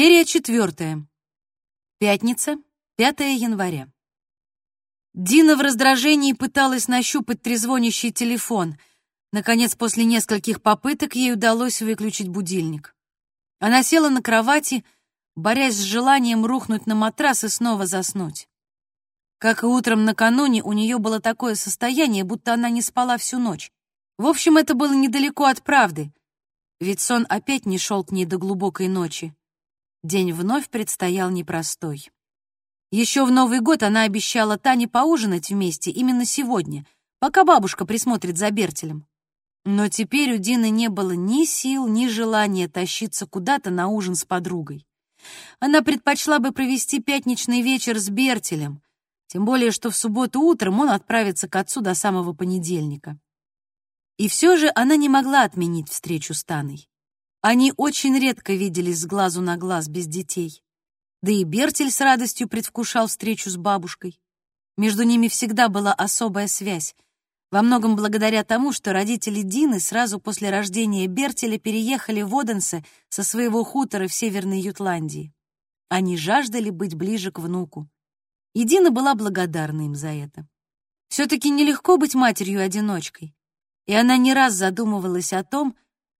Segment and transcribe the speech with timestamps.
[0.00, 1.04] Серия четвертая.
[1.98, 2.58] Пятница,
[2.98, 3.88] 5 января.
[5.12, 8.78] Дина в раздражении пыталась нащупать трезвонящий телефон.
[9.32, 12.94] Наконец, после нескольких попыток, ей удалось выключить будильник.
[13.58, 14.84] Она села на кровати,
[15.34, 18.48] борясь с желанием рухнуть на матрас и снова заснуть.
[19.38, 23.72] Как и утром накануне, у нее было такое состояние, будто она не спала всю ночь.
[24.16, 26.12] В общем, это было недалеко от правды,
[26.78, 29.34] ведь сон опять не шел к ней до глубокой ночи.
[30.04, 32.08] День вновь предстоял непростой.
[32.92, 36.86] Еще в Новый год она обещала Тане поужинать вместе именно сегодня,
[37.18, 39.06] пока бабушка присмотрит за Бертелем.
[39.64, 44.24] Но теперь у Дины не было ни сил, ни желания тащиться куда-то на ужин с
[44.24, 44.86] подругой.
[45.58, 48.80] Она предпочла бы провести пятничный вечер с Бертелем,
[49.26, 53.18] тем более что в субботу утром он отправится к отцу до самого понедельника.
[54.16, 56.87] И все же она не могла отменить встречу с Таной.
[57.40, 60.62] Они очень редко виделись с глазу на глаз без детей.
[61.22, 64.20] Да и Бертель с радостью предвкушал встречу с бабушкой.
[64.76, 66.94] Между ними всегда была особая связь,
[67.50, 73.22] во многом благодаря тому, что родители Дины сразу после рождения Бертеля переехали в Оденсе со
[73.22, 75.32] своего хутора в Северной Ютландии.
[75.88, 77.88] Они жаждали быть ближе к внуку.
[78.54, 80.46] И Дина была благодарна им за это.
[81.08, 83.34] Все-таки нелегко быть матерью-одиночкой,
[83.86, 85.74] и она не раз задумывалась о том,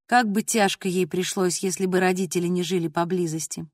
[0.08, 3.68] как бы тяжко ей пришлось, если бы родители не жили поблизости.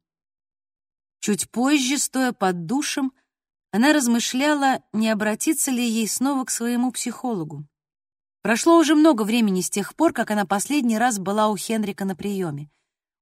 [1.20, 3.12] Чуть позже, стоя под душем,
[3.70, 7.64] она размышляла, не обратиться ли ей снова к своему психологу.
[8.42, 12.16] Прошло уже много времени с тех пор, как она последний раз была у Хенрика на
[12.16, 12.68] приеме.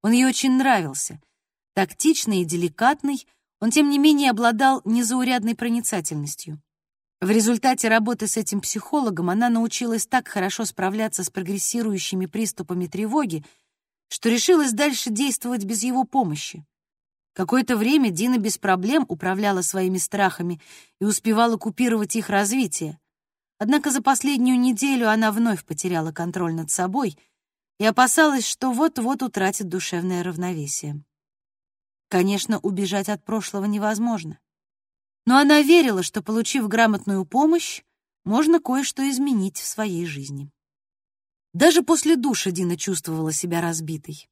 [0.03, 1.21] Он ей очень нравился.
[1.75, 3.27] Тактичный и деликатный,
[3.61, 6.63] он, тем не менее, обладал незаурядной проницательностью.
[7.23, 13.45] В результате работы с этим психологом она научилась так хорошо справляться с прогрессирующими приступами тревоги,
[14.09, 16.65] что решилась дальше действовать без его помощи.
[17.33, 20.61] Какое-то время Дина без проблем управляла своими страхами
[21.01, 22.99] и успевала купировать их развитие.
[23.57, 27.17] Однако за последнюю неделю она вновь потеряла контроль над собой
[27.79, 31.05] и опасалась, что вот-вот утратит душевное равновесие.
[32.09, 34.41] Конечно, убежать от прошлого невозможно.
[35.27, 37.83] Но она верила, что, получив грамотную помощь,
[38.25, 40.51] можно кое-что изменить в своей жизни.
[41.53, 44.29] Даже после душа Дина чувствовала себя разбитой.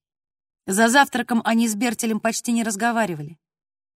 [0.67, 3.39] За завтраком они с Бертелем почти не разговаривали.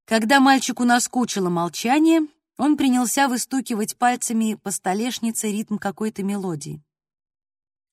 [0.06, 2.27] Когда мальчику наскучило молчание,
[2.59, 6.83] он принялся выстукивать пальцами по столешнице ритм какой-то мелодии.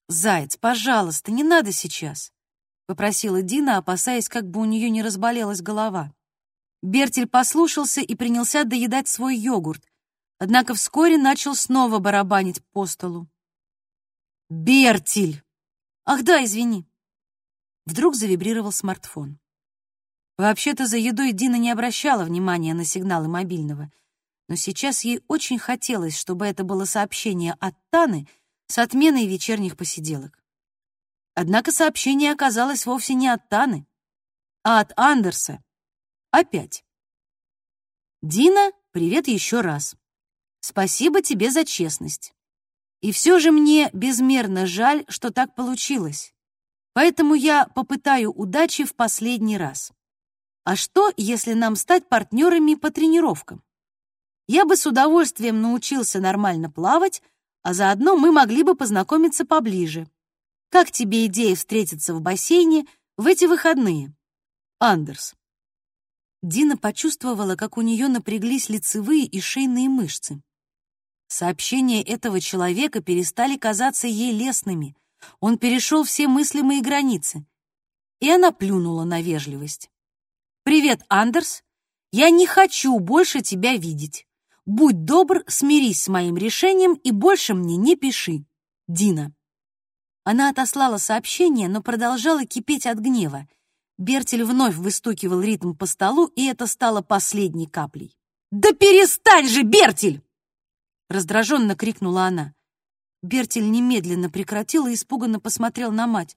[0.08, 2.32] «Заяц, пожалуйста, не надо сейчас»,—
[2.86, 6.12] попросила Дина, опасаясь, как бы у нее не разболелась голова.
[6.82, 9.86] Бертель послушался и принялся доедать свой йогурт,
[10.38, 13.28] однако вскоре начал снова барабанить по столу.
[14.50, 15.42] «Бертель!»
[16.04, 16.84] «Ах да, извини!»
[17.86, 19.38] Вдруг завибрировал смартфон.
[20.36, 23.92] Вообще-то за едой Дина не обращала внимания на сигналы мобильного,
[24.48, 28.28] но сейчас ей очень хотелось, чтобы это было сообщение от Таны
[28.66, 30.42] с отменой вечерних посиделок.
[31.34, 33.86] Однако сообщение оказалось вовсе не от Таны,
[34.64, 35.62] а от Андерса,
[36.32, 36.82] Опять.
[38.22, 39.96] Дина, привет еще раз.
[40.60, 42.32] Спасибо тебе за честность.
[43.02, 46.32] И все же мне безмерно жаль, что так получилось.
[46.94, 49.92] Поэтому я попытаю удачи в последний раз.
[50.64, 53.62] А что, если нам стать партнерами по тренировкам?
[54.46, 57.22] Я бы с удовольствием научился нормально плавать,
[57.62, 60.08] а заодно мы могли бы познакомиться поближе.
[60.70, 62.86] Как тебе идея встретиться в бассейне
[63.18, 64.14] в эти выходные?
[64.78, 65.34] Андерс.
[66.42, 70.42] Дина почувствовала, как у нее напряглись лицевые и шейные мышцы.
[71.28, 74.96] Сообщения этого человека перестали казаться ей лестными.
[75.38, 77.46] Он перешел все мыслимые границы.
[78.20, 79.88] И она плюнула на вежливость.
[80.64, 81.62] «Привет, Андерс.
[82.10, 84.26] Я не хочу больше тебя видеть.
[84.66, 88.44] Будь добр, смирись с моим решением и больше мне не пиши.
[88.88, 89.32] Дина».
[90.24, 93.48] Она отослала сообщение, но продолжала кипеть от гнева.
[93.98, 98.16] Бертель вновь выстукивал ритм по столу, и это стало последней каплей.
[98.50, 100.22] «Да перестань же, Бертель!»
[101.08, 102.54] Раздраженно крикнула она.
[103.22, 106.36] Бертель немедленно прекратил и испуганно посмотрел на мать.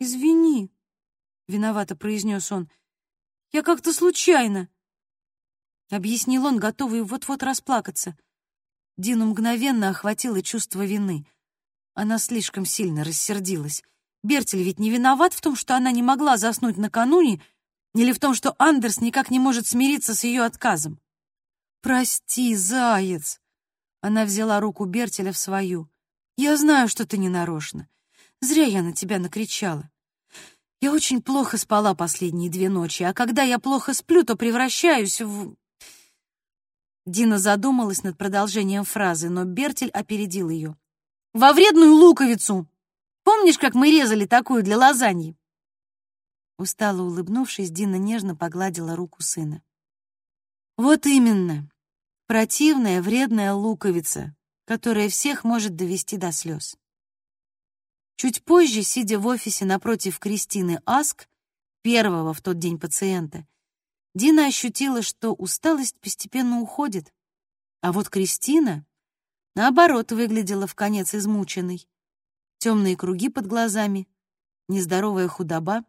[0.00, 0.70] «Извини»,—
[1.48, 2.68] виновато произнес он,—
[3.52, 4.68] «я как-то случайно».
[5.90, 8.16] Объяснил он, готовый вот-вот расплакаться.
[8.96, 11.26] Дину мгновенно охватило чувство вины.
[11.94, 13.82] Она слишком сильно рассердилась.
[14.24, 17.42] Бертель ведь не виноват в том, что она не могла заснуть накануне,
[17.94, 20.98] или в том, что Андерс никак не может смириться с ее отказом.
[21.82, 23.38] «Прости, заяц!»
[24.00, 25.90] Она взяла руку Бертеля в свою.
[26.38, 27.86] «Я знаю, что ты не нарочно.
[28.40, 29.90] Зря я на тебя накричала.
[30.80, 35.54] Я очень плохо спала последние две ночи, а когда я плохо сплю, то превращаюсь в...
[37.04, 40.76] Дина задумалась над продолжением фразы, но Бертель опередил ее.
[41.34, 42.66] «Во вредную луковицу!
[43.24, 45.36] Помнишь, как мы резали такую для лазаньи?»
[46.58, 49.62] Устало улыбнувшись, Дина нежно погладила руку сына.
[50.76, 51.68] «Вот именно.
[52.26, 54.36] Противная, вредная луковица,
[54.66, 56.76] которая всех может довести до слез».
[58.16, 61.28] Чуть позже, сидя в офисе напротив Кристины Аск,
[61.82, 63.46] первого в тот день пациента,
[64.14, 67.12] Дина ощутила, что усталость постепенно уходит,
[67.80, 68.86] а вот Кристина,
[69.56, 71.88] наоборот, выглядела в конец измученной.
[72.64, 74.08] Темные круги под глазами,
[74.68, 75.84] нездоровая худоба.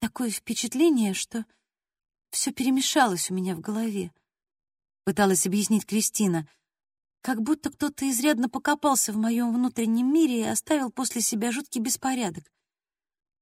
[0.00, 1.46] Такое впечатление, что
[2.28, 4.12] все перемешалось у меня в голове.
[5.04, 6.46] Пыталась объяснить Кристина,
[7.22, 12.44] как будто кто-то изрядно покопался в моем внутреннем мире и оставил после себя жуткий беспорядок.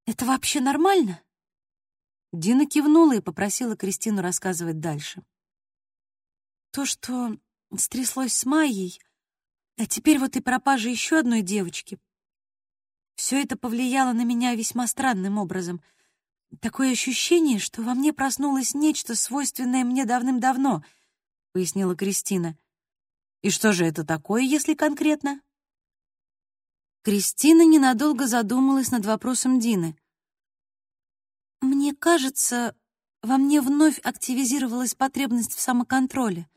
[0.06, 1.20] Это вообще нормально?
[2.32, 5.24] Дина кивнула и попросила Кристину рассказывать дальше.
[6.70, 7.36] То, что
[7.76, 9.00] стряслось с Майей,
[9.76, 11.98] а теперь вот и пропажа еще одной девочки.
[13.16, 15.82] Все это повлияло на меня весьма странным образом.
[16.60, 20.84] Такое ощущение, что во мне проснулось нечто, свойственное мне давным-давно,—
[21.52, 22.56] пояснила Кристина.
[23.42, 25.40] И что же это такое, если конкретно?
[27.02, 29.96] Кристина ненадолго задумалась над вопросом Дины.
[31.60, 32.74] Мне кажется,
[33.22, 36.48] во мне вновь активизировалась потребность в самоконтроле.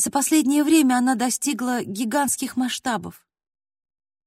[0.00, 3.26] За последнее время она достигла гигантских масштабов.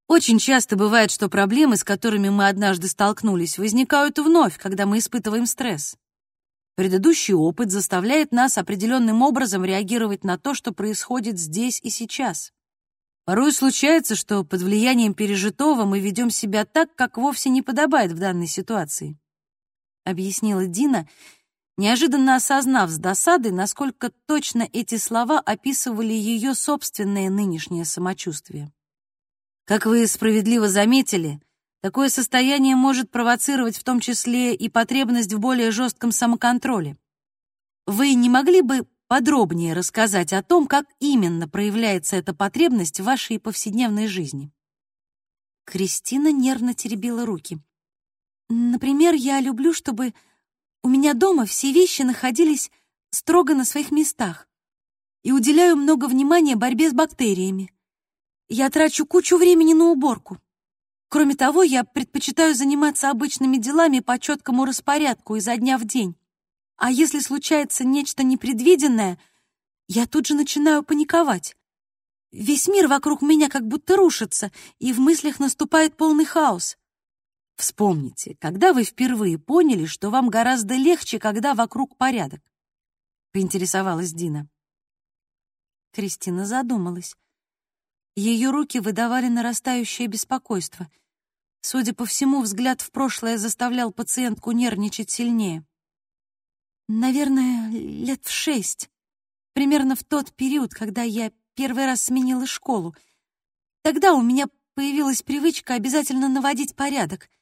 [0.05, 5.45] Очень часто бывает, что проблемы, с которыми мы однажды столкнулись, возникают вновь, когда мы испытываем
[5.45, 5.95] стресс.
[6.75, 12.51] Предыдущий опыт заставляет нас определенным образом реагировать на то, что происходит здесь и сейчас.
[13.23, 18.19] Порой случается, что под влиянием пережитого мы ведем себя так, как вовсе не подобает в
[18.19, 19.17] данной ситуации.—
[20.03, 21.07] объяснила Дина,
[21.77, 28.71] неожиданно осознав с досадой, насколько точно эти слова описывали ее собственное нынешнее самочувствие.
[29.65, 31.41] Как вы справедливо заметили,
[31.81, 36.97] такое состояние может провоцировать в том числе и потребность в более жестком самоконтроле.
[37.85, 43.39] Вы не могли бы подробнее рассказать о том, как именно проявляется эта потребность в вашей
[43.39, 44.51] повседневной жизни?
[45.65, 47.59] Кристина нервно теребила руки.
[48.49, 50.13] Например, я люблю, чтобы
[50.83, 52.71] у меня дома все вещи находились
[53.11, 54.47] строго на своих местах
[55.23, 57.71] и уделяю много внимания борьбе с бактериями.
[58.49, 60.39] Я трачу кучу времени на уборку.
[61.09, 66.15] Кроме того, я предпочитаю заниматься обычными делами по четкому распорядку изо дня в день.
[66.77, 69.19] А если случается нечто непредвиденное,
[69.87, 71.55] я тут же начинаю паниковать.
[72.31, 76.77] Весь мир вокруг меня как будто рушится, и в мыслях наступает полный хаос.
[77.55, 82.41] Вспомните, когда вы впервые поняли, что вам гораздо легче, когда вокруг порядок?
[83.31, 84.49] Поинтересовалась Дина.
[85.91, 87.15] Кристина задумалась.
[88.15, 90.89] Ее руки выдавали нарастающее беспокойство.
[91.61, 95.63] Судя по всему, взгляд в прошлое заставлял пациентку нервничать сильнее.
[96.87, 98.89] Наверное, лет в шесть.
[99.53, 102.95] Примерно в тот период, когда я первый раз сменила школу.
[103.83, 107.29] Тогда у меня появилась привычка обязательно наводить порядок—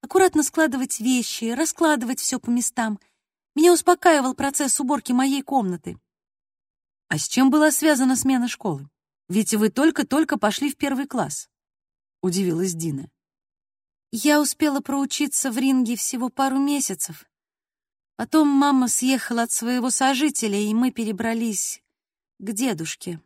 [0.00, 2.98] аккуратно складывать вещи, раскладывать все по местам.
[3.54, 5.98] Меня успокаивал процесс уборки моей комнаты.
[7.08, 8.88] А с чем была связана смена школы?
[9.28, 11.50] Ведь вы только-только пошли в первый класс,
[12.22, 13.10] удивилась Дина.
[14.10, 17.26] Я успела проучиться в ринге всего пару месяцев.
[18.16, 21.82] Потом мама съехала от своего сожителя, и мы перебрались
[22.38, 23.20] к дедушке.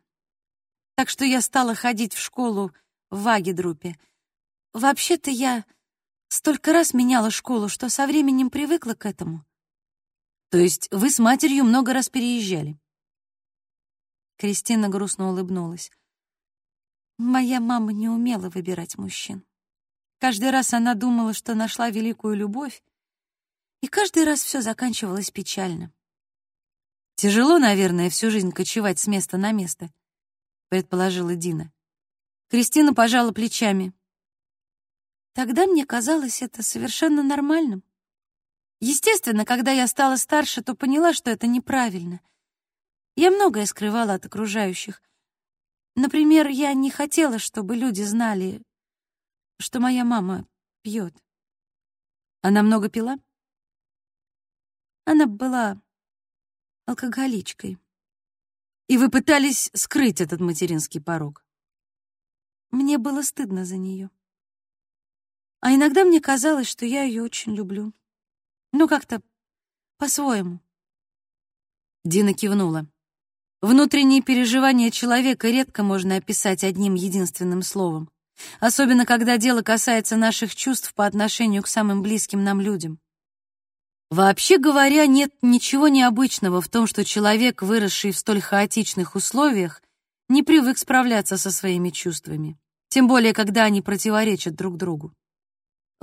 [0.95, 2.71] Так что я стала ходить в школу
[3.09, 3.97] в Вагедрупе.
[4.73, 5.65] Вообще-то я
[6.35, 9.45] Столько раз меняла школу, что со временем привыкла к этому.
[10.49, 12.79] То есть вы с матерью много раз переезжали?
[14.37, 15.91] Кристина грустно улыбнулась.
[17.19, 19.45] Моя мама не умела выбирать мужчин.
[20.17, 22.83] Каждый раз она думала, что нашла великую любовь,
[23.81, 25.93] и каждый раз все заканчивалось печально.
[27.13, 29.93] Тяжело, наверное, всю жизнь кочевать с места на место,
[30.69, 31.71] предположила Дина.
[32.49, 33.93] Кристина пожала плечами.
[35.33, 37.83] Тогда мне казалось это совершенно нормальным.
[38.79, 42.21] Естественно, когда я стала старше, то поняла, что это неправильно.
[43.15, 45.01] Я многое скрывала от окружающих.
[45.95, 48.61] Например, я не хотела, чтобы люди знали,
[49.59, 50.47] что моя мама
[50.81, 51.15] пьет.
[52.41, 53.17] Она много пила?
[55.05, 55.81] Она была
[56.85, 57.79] алкоголичкой.
[58.87, 61.45] И вы пытались скрыть этот материнский порог?
[62.71, 64.09] Мне было стыдно за нее.
[65.63, 67.93] А иногда мне казалось, что я ее очень люблю.
[68.73, 69.21] Ну, как-то
[69.97, 70.59] по-своему.
[72.03, 72.85] Дина кивнула.
[73.61, 78.09] Внутренние переживания человека редко можно описать одним единственным словом,
[78.59, 82.99] особенно когда дело касается наших чувств по отношению к самым близким нам людям.
[84.09, 89.81] Вообще говоря, нет ничего необычного в том, что человек, выросший в столь хаотичных условиях,
[90.27, 95.13] не привык справляться со своими чувствами, тем более когда они противоречат друг другу.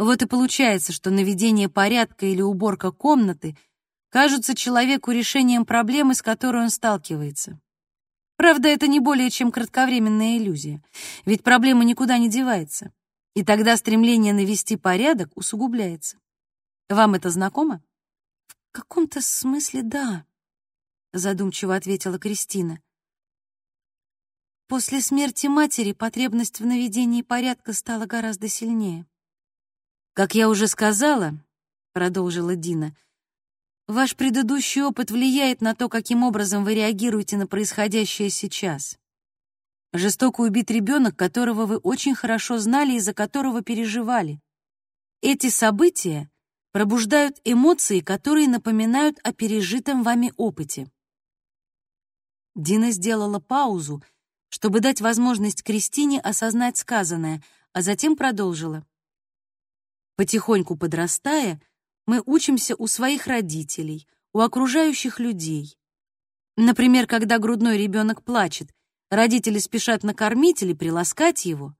[0.01, 3.59] Вот и получается, что наведение порядка или уборка комнаты
[4.09, 7.61] кажутся человеку решением проблемы, с которой он сталкивается.
[8.39, 10.83] Правда, это не более чем кратковременная иллюзия,
[11.27, 12.95] ведь проблема никуда не девается,
[13.35, 16.17] и тогда стремление навести порядок усугубляется.
[16.89, 17.83] Вам это знакомо?
[18.49, 20.25] В каком-то смысле да,
[21.13, 22.81] задумчиво ответила Кристина.
[24.67, 29.05] После смерти матери потребность в наведении порядка стала гораздо сильнее.
[30.21, 31.33] Как я уже сказала,
[31.95, 32.95] продолжила Дина,
[33.89, 38.99] ваш предыдущий опыт влияет на то, каким образом вы реагируете на происходящее сейчас.
[39.95, 44.43] Жестоко убит ребенок, которого вы очень хорошо знали и за которого переживали.
[45.23, 46.31] Эти события
[46.73, 50.93] пробуждают эмоции, которые напоминают о пережитом вами опыте.
[52.55, 54.03] Дина сделала паузу,
[54.51, 58.85] чтобы дать возможность Кристине осознать сказанное, а затем продолжила.
[60.21, 61.63] Потихоньку подрастая,
[62.05, 65.79] мы учимся у своих родителей, у окружающих людей.
[66.59, 68.69] Например, когда грудной ребенок плачет,
[69.09, 71.75] родители спешат накормить или приласкать его.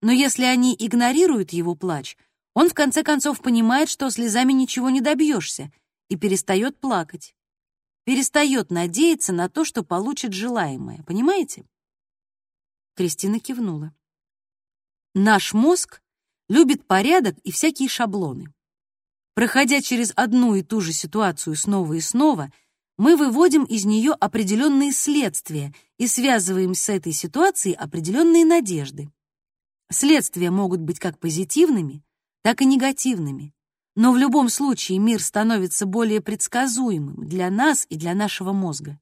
[0.00, 2.16] Но если они игнорируют его плач,
[2.54, 5.70] он в конце концов понимает, что слезами ничего не добьешься,
[6.08, 7.36] и перестает плакать.
[8.04, 11.02] Перестает надеяться на то, что получит желаемое.
[11.02, 11.66] Понимаете?
[12.94, 13.94] Кристина кивнула.
[15.12, 16.00] Наш мозг
[16.48, 18.52] любит порядок и всякие шаблоны.
[19.34, 22.52] Проходя через одну и ту же ситуацию снова и снова,
[22.96, 29.10] мы выводим из нее определенные следствия и связываем с этой ситуацией определенные надежды.
[29.90, 32.02] Следствия могут быть как позитивными,
[32.42, 33.52] так и негативными.
[33.96, 38.98] Но в любом случае мир становится более предсказуемым для нас и для нашего мозга.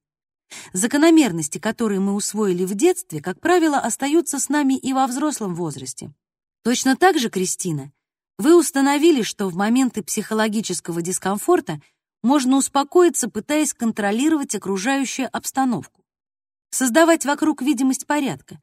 [0.73, 6.13] Закономерности, которые мы усвоили в детстве, как правило, остаются с нами и во взрослом возрасте.
[6.63, 7.93] Точно так же, Кристина,
[8.39, 11.81] вы установили, что в моменты психологического дискомфорта
[12.23, 16.05] можно успокоиться, пытаясь контролировать окружающую обстановку,
[16.71, 18.61] создавать вокруг видимость порядка,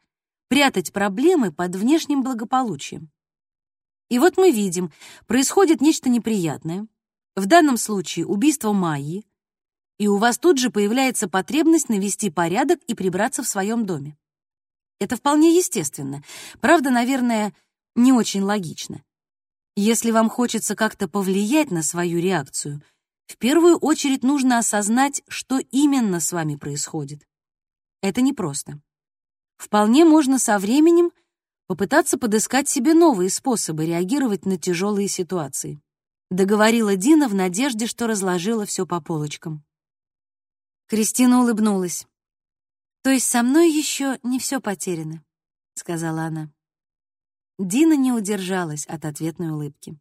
[0.48, 3.10] прятать проблемы под внешним благополучием.
[4.10, 4.92] И вот мы видим,
[5.28, 6.88] происходит нечто неприятное,
[7.36, 9.26] в данном случае убийство Майи,
[9.98, 14.18] и у вас тут же появляется потребность навести порядок и прибраться в своем доме.
[15.00, 16.24] Это вполне естественно.
[16.62, 17.54] Правда, наверное,
[18.00, 19.04] не очень логично.
[19.76, 22.82] Если вам хочется как-то повлиять на свою реакцию,
[23.28, 27.28] в первую очередь нужно осознать, что именно с вами происходит.
[28.02, 28.82] Это непросто.
[29.58, 31.12] Вполне можно со временем
[31.68, 35.80] попытаться подыскать себе новые способы реагировать на тяжелые ситуации.
[36.32, 39.64] Договорила Дина в надежде, что разложила все по полочкам.
[40.88, 42.08] Кристина улыбнулась.
[43.04, 45.24] «То есть со мной еще не все потеряно»,—
[45.76, 46.50] сказала она.
[47.60, 50.00] Дина не удержалась от ответной улыбки.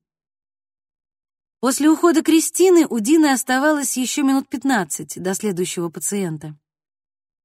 [1.58, 6.56] После ухода Кристины у Дины оставалось еще минут пятнадцать до следующего пациента.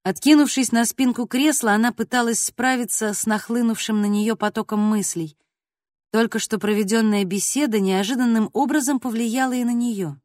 [0.03, 5.35] Откинувшись на спинку кресла, она пыталась справиться с нахлынувшим на нее потоком мыслей.
[6.11, 10.21] Только что проведенная беседа неожиданным образом повлияла и на нее.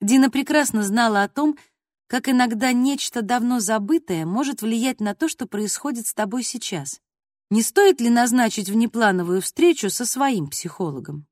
[0.00, 1.58] Дина прекрасно знала о том,
[2.06, 7.01] как иногда нечто давно забытое может влиять на то, что происходит с тобой сейчас.
[7.52, 11.26] Не стоит ли назначить внеплановую встречу со своим психологом?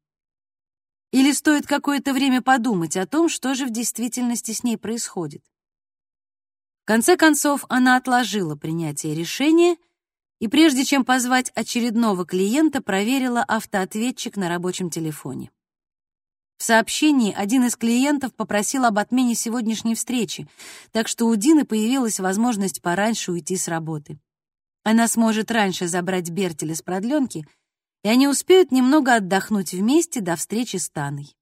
[1.12, 5.42] Или стоит какое-то время подумать о том, что же в действительности с ней происходит?
[6.82, 9.78] В конце концов, она отложила принятие решения
[10.40, 15.50] и прежде чем позвать очередного клиента, проверила автоответчик на рабочем телефоне.
[16.58, 20.46] В сообщении один из клиентов попросил об отмене сегодняшней встречи,
[20.92, 24.18] так что у Дины появилась возможность пораньше уйти с работы.
[24.82, 27.46] Она сможет раньше забрать Бертеля с продленки,
[28.02, 31.36] и они успеют немного отдохнуть вместе до встречи с Таной.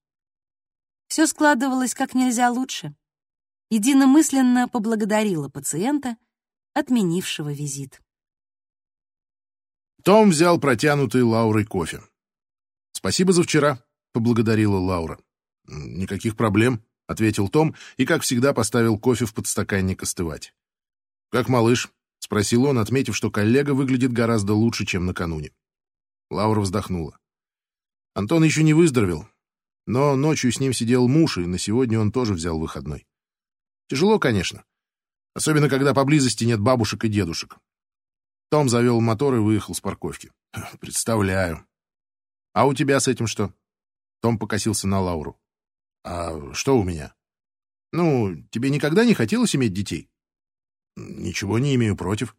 [1.07, 2.95] Все складывалось как нельзя лучше.
[3.71, 6.17] И Дина мысленно поблагодарила пациента,
[6.75, 8.03] отменившего визит.
[10.05, 12.03] Том взял протянутый Лаурой кофе.
[12.93, 15.19] «Спасибо за вчера»,— поблагодарила Лаура.
[15.67, 20.55] «Никаких проблем»,— ответил Том и, как всегда, поставил кофе в подстаканник остывать.
[21.31, 25.53] «Как малыш?»— спросил он, отметив, что коллега выглядит гораздо лучше, чем накануне.
[26.31, 27.19] Лаура вздохнула.
[28.15, 29.29] Антон еще не выздоровел,
[29.87, 33.07] но ночью с ним сидел муж, и на сегодня он тоже взял выходной.
[33.89, 34.65] Тяжело, конечно,
[35.35, 37.59] особенно когда поблизости нет бабушек и дедушек.
[38.51, 40.33] Том завел мотор и выехал с парковки.
[40.81, 41.67] Представляю.
[42.53, 43.55] А у тебя с этим что?
[44.21, 45.39] Том покосился на Лауру.
[46.05, 47.15] А что у меня?
[47.93, 50.11] Ну, тебе никогда не хотелось иметь детей?
[50.99, 52.37] Ничего не имею против.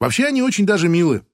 [0.00, 1.26] Вообще они очень даже милые.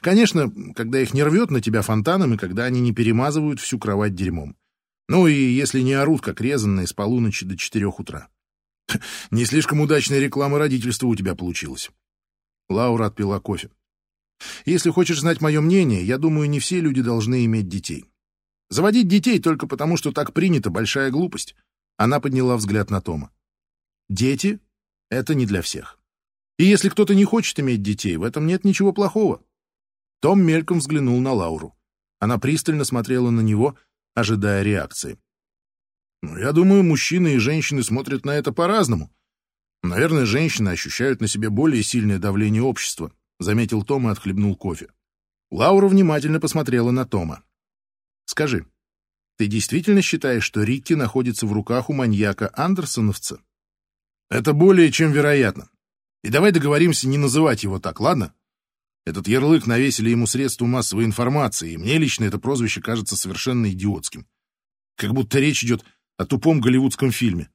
[0.00, 4.14] Конечно, когда их не рвет на тебя фонтаном и когда они не перемазывают всю кровать
[4.14, 4.56] дерьмом.
[5.08, 8.28] Ну и если не орут, как резанные, с полуночи до четырех утра.
[9.30, 11.90] Не слишком удачная реклама родительства у тебя получилась.
[12.68, 13.70] Лаура отпила кофе.
[14.64, 18.06] Если хочешь знать мое мнение, я думаю, не все люди должны иметь детей.
[18.70, 21.54] Заводить детей только потому, что так принято, большая глупость.
[21.96, 23.30] Она подняла взгляд на Тома.
[24.08, 24.60] Дети—
[25.10, 25.98] это не для всех.
[26.58, 29.42] И если кто-то не хочет иметь детей, в этом нет ничего плохого.
[30.20, 31.76] Том мельком взглянул на Лауру.
[32.20, 33.76] Она пристально смотрела на него,
[34.14, 35.18] ожидая реакции.
[36.22, 39.12] «Ну, я думаю, мужчины и женщины смотрят на это по-разному.
[39.82, 44.88] Наверное, женщины ощущают на себе более сильное давление общества»,— заметил Том и отхлебнул кофе.
[45.50, 47.44] Лаура внимательно посмотрела на Тома.
[48.24, 48.64] «Скажи,
[49.36, 53.40] ты действительно считаешь, что Рикки находится в руках у маньяка Андерсоновца?»
[54.34, 55.70] «Это более чем вероятно.
[56.24, 58.34] И давай договоримся не называть его так, ладно?»
[59.06, 64.26] Этот ярлык навесили ему средства массовой информации, и мне лично это прозвище кажется совершенно идиотским.
[64.96, 65.84] Как будто речь идет
[66.16, 67.48] о тупом голливудском фильме.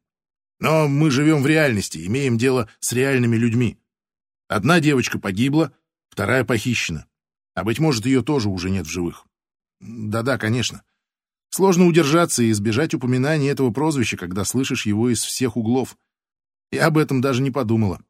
[0.61, 3.77] Но мы живем в реальности, имеем дело с реальными людьми.
[4.47, 5.73] Одна девочка погибла,
[6.09, 7.07] вторая похищена.
[7.55, 9.25] А, быть может, ее тоже уже нет в живых.
[9.81, 10.83] Да-да, конечно.
[11.49, 15.97] Сложно удержаться и избежать упоминания этого прозвища, когда слышишь его из всех углов.
[16.71, 18.01] Я об этом даже не подумала.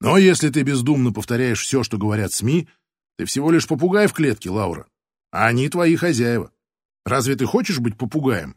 [0.00, 2.68] Но если ты бездумно повторяешь все, что говорят СМИ,
[3.18, 4.86] ты всего лишь попугай в клетке, Лаура.
[5.30, 6.52] А они твои хозяева.
[7.04, 8.56] Разве ты хочешь быть попугаем?»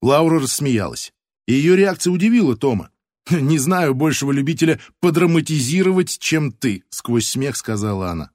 [0.00, 1.12] Лаура рассмеялась.
[1.46, 2.90] И ее реакция удивила Тома.
[3.30, 8.30] «Не знаю большего любителя подраматизировать, чем ты»,— сквозь смех сказала она.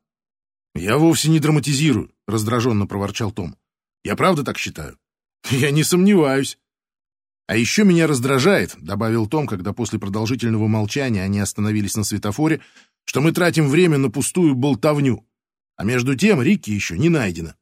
[0.75, 3.55] «Я вовсе не драматизирую»,— раздраженно проворчал Том.
[4.03, 4.97] «Я правда так считаю?»
[5.49, 6.57] «Я не сомневаюсь.
[7.47, 12.59] «А еще меня раздражает»,— добавил Том, когда после продолжительного молчания они остановились на светофоре,
[13.05, 15.25] «что мы тратим время на пустую болтовню.
[15.77, 17.53] А между тем Рикки еще не найдено».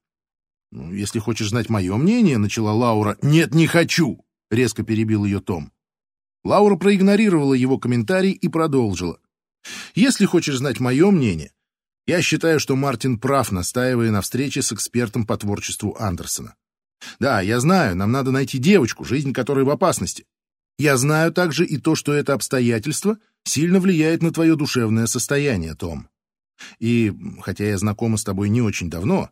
[0.71, 3.15] «Ну, если хочешь знать мое мнение»,— начала Лаура.
[3.21, 5.71] «Нет, не хочу»,— резко перебил ее Том.
[6.43, 9.19] Лаура проигнорировала его комментарий и продолжила.
[9.93, 11.51] «Если хочешь знать мое мнение,
[12.07, 16.55] я считаю, что Мартин прав, настаивая на встрече с экспертом по творчеству Андерсона.
[17.19, 20.25] Да, я знаю, нам надо найти девочку, жизнь которой в опасности.
[20.77, 26.09] Я знаю также и то, что это обстоятельство сильно влияет на твое душевное состояние, Том.
[26.79, 29.29] И, хотя я знакома с тобой не очень давно,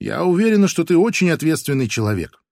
[0.00, 2.42] я уверена, что ты очень ответственный человек.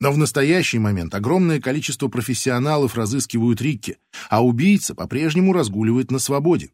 [0.00, 6.70] Но в настоящий момент огромное количество профессионалов разыскивают Рикки, а убийца по-прежнему разгуливает на свободе.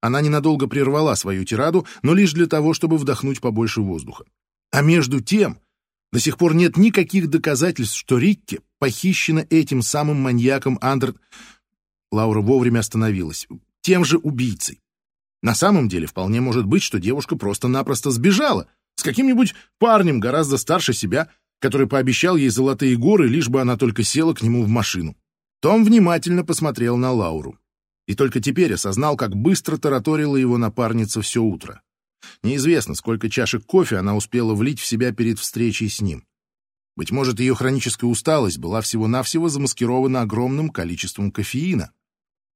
[0.00, 4.24] Она ненадолго прервала свою тираду, но лишь для того, чтобы вдохнуть побольше воздуха.
[4.72, 5.58] А между тем
[6.16, 11.14] до сих пор нет никаких доказательств, что Рикки похищена этим самым маньяком Андер...
[12.10, 13.46] Лаура вовремя остановилась.
[13.82, 14.80] Тем же убийцей.
[15.42, 20.94] На самом деле вполне может быть, что девушка просто-напросто сбежала с каким-нибудь парнем гораздо старше
[20.94, 21.28] себя,
[21.60, 25.18] который пообещал ей золотые горы, лишь бы она только села к нему в машину.
[25.60, 27.58] Том внимательно посмотрел на Лауру.
[28.06, 31.82] И только теперь осознал, как быстро тараторила его напарница все утро.
[32.42, 36.24] Неизвестно, сколько чашек кофе она успела влить в себя перед встречей с ним.
[36.96, 41.92] Быть может, ее хроническая усталость была всего-навсего замаскирована огромным количеством кофеина.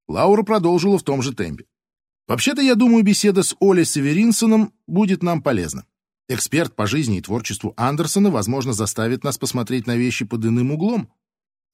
[0.09, 1.67] Лаура продолжила в том же темпе.
[2.27, 5.85] «Вообще-то, я думаю, беседа с Олей Северинсоном будет нам полезна.
[6.29, 11.13] Эксперт по жизни и творчеству Андерсона, возможно, заставит нас посмотреть на вещи под иным углом.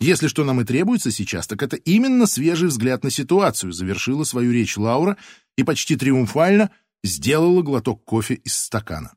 [0.00, 4.50] Если что нам и требуется сейчас, так это именно свежий взгляд на ситуацию», завершила свою
[4.52, 5.16] речь Лаура
[5.56, 6.70] и почти триумфально–
[7.04, 9.16] сделала глоток кофе из стакана.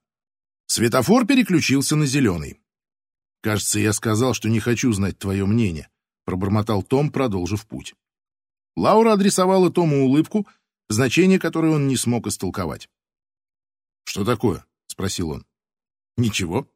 [0.65, 2.61] Светофор переключился на зеленый.
[3.41, 5.89] «Кажется, я сказал, что не хочу знать твое мнение»,—
[6.25, 7.95] пробормотал Том, продолжив путь.
[8.75, 10.47] Лаура адресовала Тому улыбку,
[10.89, 12.89] значение которой он не смог истолковать.
[14.03, 15.45] «Что такое?»— спросил он.
[16.17, 16.71] «Ничего».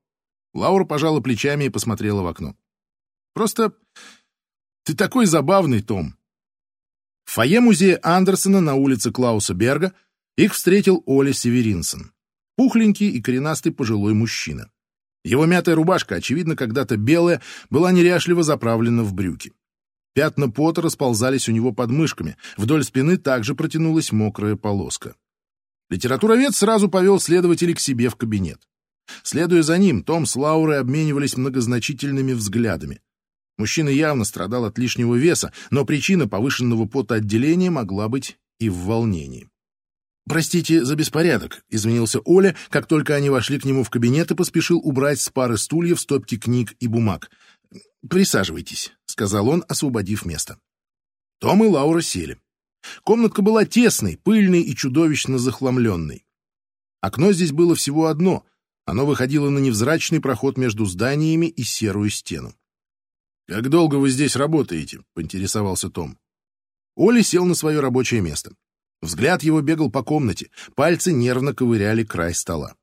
[0.53, 2.55] Лаура пожала плечами и посмотрела в окно.
[3.33, 3.73] «Просто
[4.83, 6.15] ты такой забавный, Том».
[7.25, 9.93] В фойе музея Андерсона на улице Клауса Берга
[10.37, 12.11] их встретил Оля Северинсон,
[12.55, 14.69] пухленький и коренастый пожилой мужчина.
[15.23, 19.53] Его мятая рубашка, очевидно, когда-то белая, была неряшливо заправлена в брюки.
[20.13, 25.15] Пятна пота расползались у него под мышками, вдоль спины также протянулась мокрая полоска.
[25.89, 28.59] Литературовед сразу повел следователей к себе в кабинет.
[29.23, 33.01] Следуя за ним, Том с Лаурой обменивались многозначительными взглядами.
[33.57, 39.49] Мужчина явно страдал от лишнего веса, но причина повышенного потоотделения могла быть и в волнении.
[40.27, 44.79] «Простите за беспорядок»,— извинился Оля, как только они вошли к нему в кабинет и поспешил
[44.79, 47.29] убрать с пары стульев стопки книг и бумаг.
[48.09, 50.59] «Присаживайтесь»,— сказал он, освободив место.
[51.39, 52.39] Том и Лаура сели.
[53.03, 56.25] Комнатка была тесной, пыльной и чудовищно захламленной.
[57.01, 58.45] Окно здесь было всего одно.
[58.85, 62.53] Оно выходило на невзрачный проход между зданиями и серую стену.
[63.45, 66.17] «Как долго вы здесь работаете?»— поинтересовался Том.
[66.95, 68.55] Оля сел на свое рабочее место.
[69.03, 72.77] Взгляд его бегал по комнате, пальцы нервно ковыряли край стола.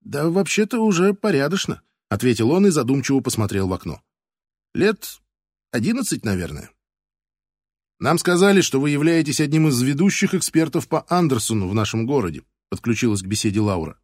[0.00, 4.02] «Да вообще-то уже порядочно»,— ответил он и задумчиво посмотрел в окно.
[4.74, 5.20] «Лет
[5.70, 6.70] одиннадцать, наверное».
[8.00, 13.22] «Нам сказали, что вы являетесь одним из ведущих экспертов по Андерсону в нашем городе»,— подключилась
[13.22, 14.00] к беседе Лаура.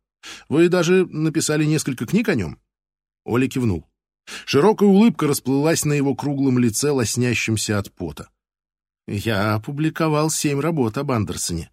[0.48, 2.60] «Вы даже написали несколько книг о нем?»
[3.24, 3.90] Оля кивнул.
[4.46, 8.30] Широкая улыбка расплылась на его круглом лице, лоснящемся от пота.
[9.06, 11.70] Я опубликовал семь работ об Андерсоне.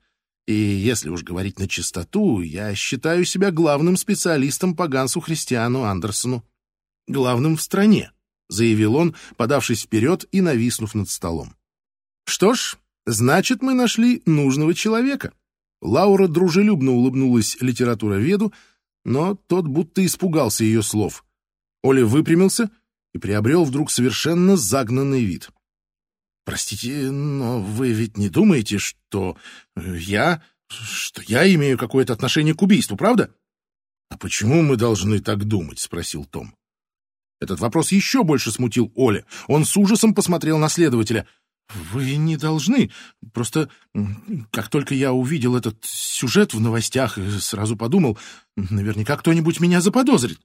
[0.48, 6.44] И если уж говорить на чистоту, я считаю себя главным специалистом по Гансу Христиану Андерсону.
[7.08, 8.12] Главным в стране,
[8.48, 11.56] заявил он, подавшись вперед и нависнув над столом.
[12.26, 15.34] Что ж, значит, мы нашли нужного человека.
[15.82, 18.52] Лаура дружелюбно улыбнулась литературоведу,
[19.06, 21.24] но тот будто испугался ее слов.
[21.84, 22.70] Оля выпрямился
[23.14, 25.50] и приобрел вдруг совершенно загнанный вид.
[26.50, 29.38] Простите, но вы ведь не думаете, что
[29.78, 30.42] я...
[30.68, 33.30] что я имею какое-то отношение к убийству, правда?
[34.10, 35.78] А почему мы должны так думать?
[35.78, 36.56] спросил Том.
[37.40, 39.28] Этот вопрос еще больше смутил Оля.
[39.48, 41.28] Он с ужасом посмотрел на следователя.
[41.92, 42.90] «Вы не должны.
[43.32, 43.70] Просто
[44.50, 48.18] как только я увидел этот сюжет в новостях, сразу подумал,
[48.56, 50.40] наверняка кто-нибудь меня заподозрит».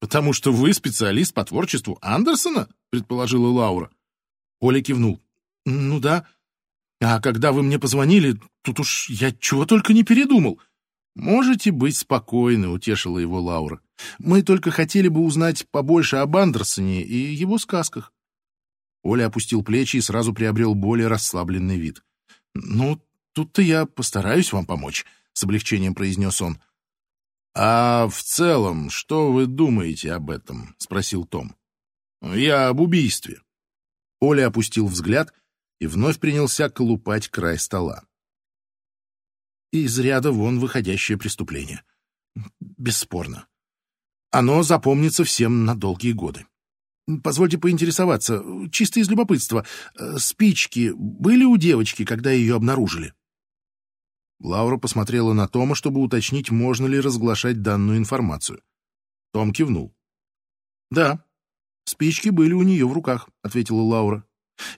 [0.00, 3.90] «Потому что вы специалист по творчеству Андерсона?»— предположила Лаура.
[4.62, 5.20] Оля кивнул.
[5.66, 6.24] «Ну да.
[7.00, 10.60] А когда вы мне позвонили, тут уж я чего только не передумал».
[11.14, 13.80] «Можете быть спокойны»,— утешила его Лаура.
[14.18, 18.14] «Мы только хотели бы узнать побольше об Андерсоне и его сказках».
[19.02, 22.02] Оля опустил плечи и сразу приобрел более расслабленный вид.
[22.54, 23.02] «Ну,
[23.34, 26.62] тут-то я постараюсь вам помочь»,— с облегчением произнес он.
[27.54, 31.56] «А в целом, что вы думаете об этом?»— спросил Том.
[32.22, 33.40] «Я об убийстве».
[34.22, 35.34] Оля опустил взгляд
[35.80, 38.04] и вновь принялся колупать край стола.
[39.72, 41.82] Из ряда вон выходящее преступление.
[42.60, 43.48] Бесспорно.
[44.30, 46.46] Оно запомнится всем на долгие годы.
[47.24, 49.66] Позвольте поинтересоваться, чисто из любопытства,
[49.98, 53.14] э, спички были у девочки, когда ее обнаружили?
[54.38, 58.62] Лаура посмотрела на Тома, чтобы уточнить, можно ли разглашать данную информацию.
[59.32, 59.92] Том кивнул.
[60.92, 61.24] «Да,
[61.84, 64.24] «Спички были у нее в руках»,— ответила Лаура.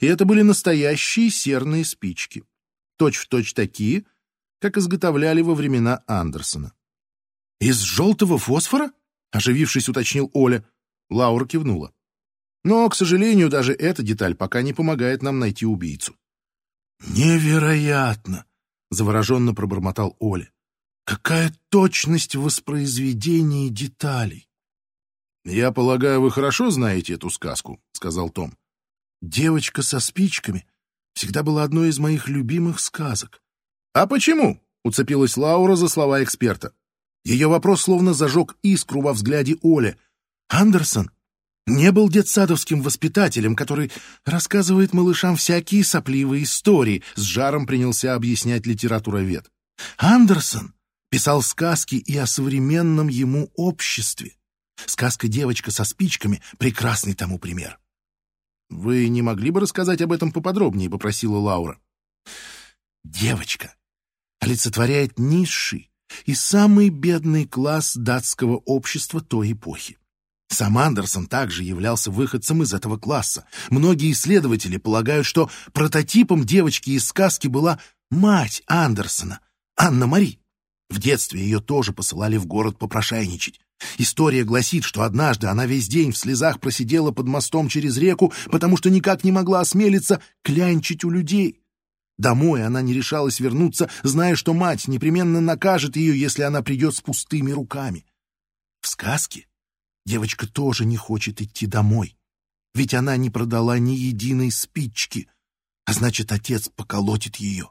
[0.01, 2.45] «И это были настоящие серные спички.
[2.97, 4.05] Точь-в-точь точь такие,
[4.61, 6.73] как изготовляли во времена Андерсона».
[7.61, 8.93] «Из желтого фосфора?»—
[9.31, 10.67] оживившись, уточнил Оля.
[11.11, 11.93] Лаура кивнула.
[12.65, 16.17] «Но, к сожалению, даже эта деталь пока не помогает нам найти убийцу».
[17.07, 18.47] «Невероятно!»—
[18.91, 20.51] завороженно пробормотал Оля.
[21.05, 24.49] «Какая точность в воспроизведении деталей!»
[25.45, 28.57] «Я полагаю, вы хорошо знаете эту сказку»,— сказал Том.
[29.21, 30.67] «Девочка со спичками
[31.15, 33.43] всегда была одной из моих любимых сказок».
[33.93, 36.73] «А почему?»— уцепилась Лаура за слова эксперта.
[37.25, 39.99] Ее вопрос словно зажег искру во взгляде Оли.
[40.49, 41.11] «Андерсон
[41.67, 43.93] не был детсадовским воспитателем, который
[44.25, 49.51] рассказывает малышам всякие сопливые истории»,— с жаром принялся объяснять литературовед.
[49.99, 50.75] «Андерсон
[51.11, 54.37] писал сказки и о современном ему обществе.
[54.87, 57.79] Сказка «Девочка со спичками»— прекрасный тому пример.
[58.71, 61.79] «Вы не могли бы рассказать об этом поподробнее?»— попросила Лаура.
[63.05, 63.75] «Девочка
[64.41, 65.91] олицетворяет низший
[66.27, 69.99] и самый бедный класс датского общества той эпохи.
[70.49, 73.47] Сам Андерсон также являлся выходцем из этого класса.
[73.71, 79.41] Многие исследователи полагают, что прототипом девочки из сказки была мать Андерсона,
[79.77, 80.39] Анна-Мари.
[80.91, 83.61] В детстве ее тоже посылали в город попрошайничать.
[83.99, 88.77] История гласит, что однажды она весь день в слезах просидела под мостом через реку, потому
[88.77, 91.61] что никак не могла осмелиться клянчить у людей.
[92.17, 97.01] Домой она не решалась вернуться, зная, что мать непременно накажет ее, если она придет с
[97.01, 98.07] пустыми руками.
[98.81, 99.47] В сказке
[100.07, 102.17] девочка тоже не хочет идти домой,
[102.75, 105.29] ведь она не продала ни единой спички,
[105.87, 107.71] а значит, отец поколотит ее.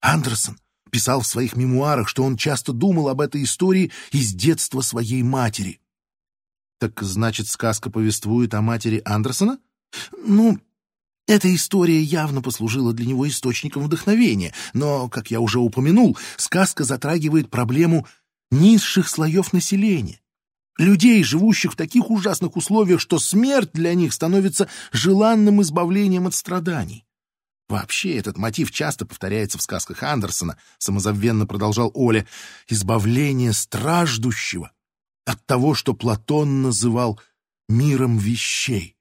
[0.00, 0.58] Андерсон
[0.90, 5.80] Писал в своих мемуарах, что он часто думал об этой истории из детства своей матери.
[6.78, 9.58] Так значит, сказка повествует о матери Андерсона?
[10.16, 10.58] Ну,
[11.26, 17.50] эта история явно послужила для него источником вдохновения, но, как я уже упомянул, сказка затрагивает
[17.50, 18.06] проблему
[18.50, 20.20] низших слоев населения.
[20.78, 27.04] Людей, живущих в таких ужасных условиях, что смерть для них становится желанным избавлением от страданий.
[27.70, 32.26] Вообще, этот мотив часто повторяется в сказках Андерсона, самозабвенно продолжал Оля.
[32.66, 34.72] Избавление страждущего
[35.24, 37.20] от того, что Платон называл
[37.68, 38.96] миром вещей.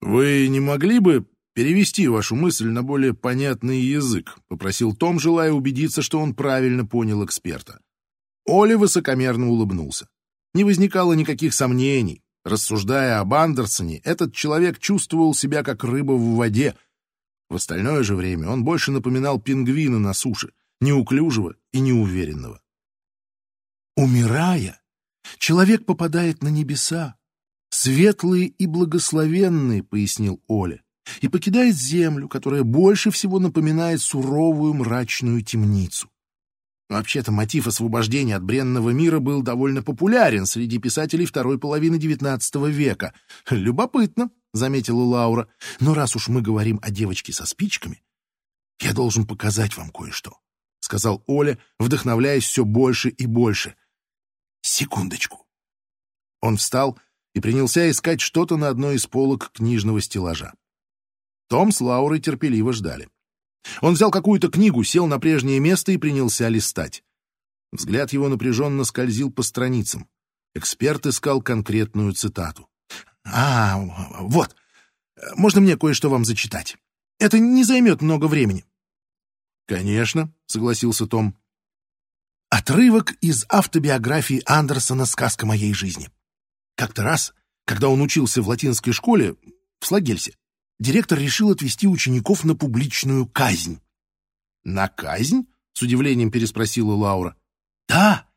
[0.00, 6.00] «Вы не могли бы перевести вашу мысль на более понятный язык?»— попросил Том, желая убедиться,
[6.00, 7.80] что он правильно понял эксперта.
[8.46, 10.06] Оля высокомерно улыбнулся.
[10.52, 12.22] Не возникало никаких сомнений.
[12.44, 16.76] Рассуждая об Андерсоне, этот человек чувствовал себя как рыба в воде,
[17.48, 22.60] в остальное же время он больше напоминал пингвина на суше, неуклюжего и неуверенного.
[23.96, 24.80] Умирая,
[25.38, 27.16] человек попадает на небеса,
[27.70, 30.82] светлые и благословенные, пояснил Оля,
[31.20, 36.08] и покидает землю, которая больше всего напоминает суровую мрачную темницу.
[36.88, 43.14] Вообще-то мотив освобождения от бренного мира был довольно популярен среди писателей второй половины XIX века.
[43.48, 45.48] Любопытно, заметила Лаура.
[45.80, 48.02] «Но раз уж мы говорим о девочке со спичками,
[48.80, 50.38] я должен показать вам кое-что»,—
[50.80, 53.76] сказал Оля, вдохновляясь все больше и больше.
[54.62, 55.46] «Секундочку».
[56.40, 56.98] Он встал
[57.34, 60.54] и принялся искать что-то на одной из полок книжного стеллажа.
[61.48, 63.08] Том с Лаурой терпеливо ждали.
[63.80, 67.02] Он взял какую-то книгу, сел на прежнее место и принялся листать.
[67.72, 70.08] Взгляд его напряженно скользил по страницам.
[70.54, 72.68] Эксперт искал конкретную цитату.
[73.24, 73.78] А,
[74.20, 74.54] вот.
[75.36, 76.76] Можно мне кое-что вам зачитать?
[77.18, 78.64] Это не займет много времени.
[79.66, 81.36] Конечно, согласился Том.
[82.50, 86.10] Отрывок из автобиографии Андерсона «Сказка моей жизни».
[86.76, 87.34] Как-то раз,
[87.64, 89.36] когда он учился в латинской школе,
[89.80, 90.36] в Слагельсе,
[90.78, 93.80] директор решил отвести учеников на публичную казнь.
[94.64, 97.36] «На казнь?»— с удивлением переспросила Лаура.
[97.88, 98.28] «Да,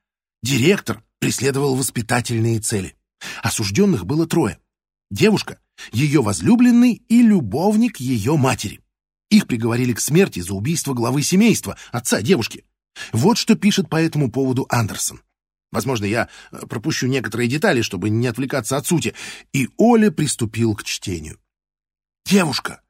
[0.42, 2.96] директор преследовал воспитательные цели.
[3.42, 4.60] Осужденных было трое.
[5.10, 5.60] Девушка,
[5.92, 8.82] ее возлюбленный и любовник ее матери.
[9.30, 12.66] Их приговорили к смерти за убийство главы семейства, отца девушки.
[13.12, 15.22] Вот что пишет по этому поводу Андерсон.
[15.72, 19.14] Возможно, я э, пропущу некоторые детали, чтобы не отвлекаться от сути.
[19.54, 21.40] И Оля приступил к чтению.
[22.26, 22.82] Девушка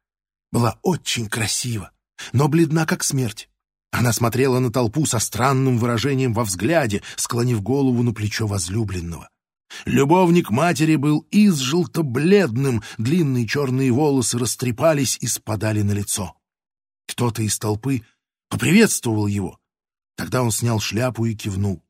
[0.52, 1.92] была очень красива,
[2.34, 3.50] но бледна, как смерть.
[3.92, 9.30] Она смотрела на толпу со странным выражением во взгляде, склонив голову на плечо возлюбленного.
[9.86, 16.36] Любовник матери был изжелто-бледным, длинные черные волосы растрепались и спадали на лицо.
[17.08, 18.04] Кто-то из толпы
[18.50, 19.60] поприветствовал его.
[20.16, 21.84] Тогда он снял шляпу и кивнул.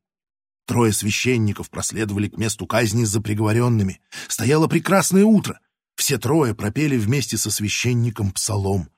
[0.65, 4.01] Трое священников проследовали к месту казни за приговоренными.
[4.27, 5.59] Стояло прекрасное утро.
[5.95, 8.89] Все трое пропели вместе со священником псалом.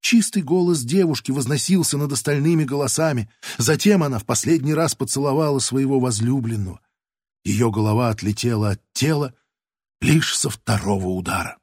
[0.00, 3.28] Чистый голос девушки возносился над остальными голосами.
[3.58, 6.80] Затем она в последний раз поцеловала своего возлюбленного—
[7.44, 9.34] ее голова отлетела от тела
[10.00, 11.58] лишь со второго удара.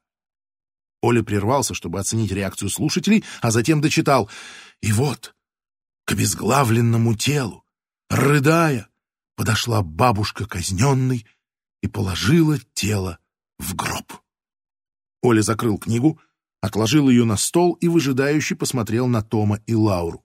[1.02, 4.30] Оля прервался, чтобы оценить реакцию слушателей, а затем дочитал.
[4.82, 5.34] И вот
[6.04, 7.64] к обезглавленному телу,
[8.08, 8.88] рыдая,
[9.36, 11.26] подошла бабушка казненной
[11.82, 13.18] и положила тело
[13.58, 14.12] в гроб.
[15.22, 16.20] Оля закрыл книгу,
[16.60, 20.24] отложил ее на стол и выжидающе посмотрел на Тома и Лауру.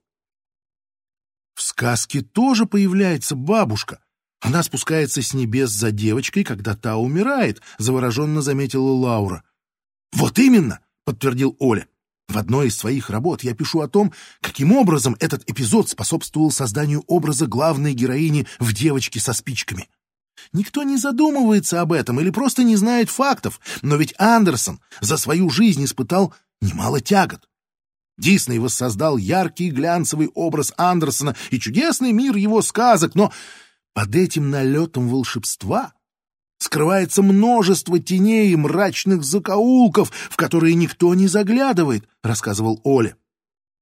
[1.54, 4.04] В сказке тоже появляется бабушка,
[4.46, 9.44] она спускается с небес за девочкой, когда та умирает, завороженно заметила Лаура.
[10.14, 11.88] Вот именно, подтвердил Оля.
[12.28, 17.04] В одной из своих работ я пишу о том, каким образом этот эпизод способствовал созданию
[17.08, 19.90] образа главной героини в девочке со спичками.
[20.54, 25.50] Никто не задумывается об этом или просто не знает фактов, но ведь Андерсон за свою
[25.50, 27.50] жизнь испытал немало тягот.
[28.18, 33.34] Дисней воссоздал яркий глянцевый образ Андерсона и чудесный мир его сказок, но
[33.96, 35.94] под этим налетом волшебства
[36.60, 43.16] скрывается множество теней и мрачных закоулков, в которые никто не заглядывает,— рассказывал Оля.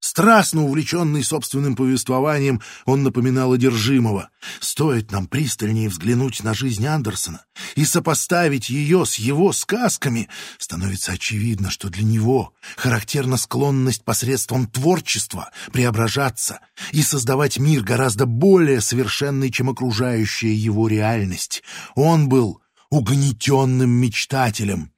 [0.03, 4.31] Страстно увлеченный собственным повествованием, он напоминал одержимого.
[4.59, 11.69] Стоит нам пристальнее взглянуть на жизнь Андерсона и сопоставить ее с его сказками, становится очевидно,
[11.69, 16.59] что для него характерна склонность посредством творчества преображаться
[16.91, 21.63] и создавать мир гораздо более совершенный, чем окружающая его реальность.
[21.95, 24.91] Он был угнетенным мечтателем.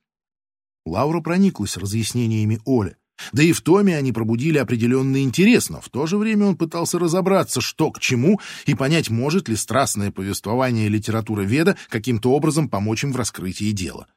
[0.84, 2.96] Лаура прониклась разъяснениями Оли
[3.32, 7.00] Да и в Томе они пробудили определенный интерес, но в то же время он пытался
[7.00, 13.04] разобраться, что к чему, и понять, может ли страстное повествование литературы Веда каким-то образом помочь
[13.04, 14.08] им в раскрытии дела.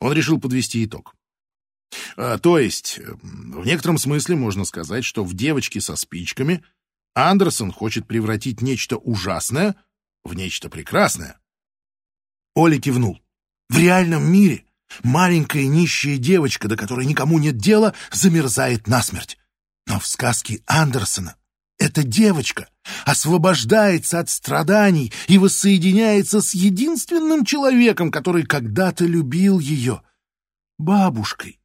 [0.00, 1.14] Он решил подвести итог.
[2.16, 6.64] А, то есть, в некотором смысле можно сказать, что в «Девочке со спичками»
[7.14, 9.76] Андерсон хочет превратить нечто ужасное
[10.24, 11.38] в нечто прекрасное.
[12.54, 13.20] Оля кивнул.
[13.68, 14.64] В реальном мире
[15.02, 19.38] маленькая нищая девочка, до которой никому нет дела, замерзает насмерть.
[19.86, 21.36] Но в сказке Андерсона
[21.78, 22.68] эта девочка
[23.04, 30.02] освобождается от страданий и воссоединяется с единственным человеком, который когда-то любил ее—
[30.78, 31.58] бабушкой.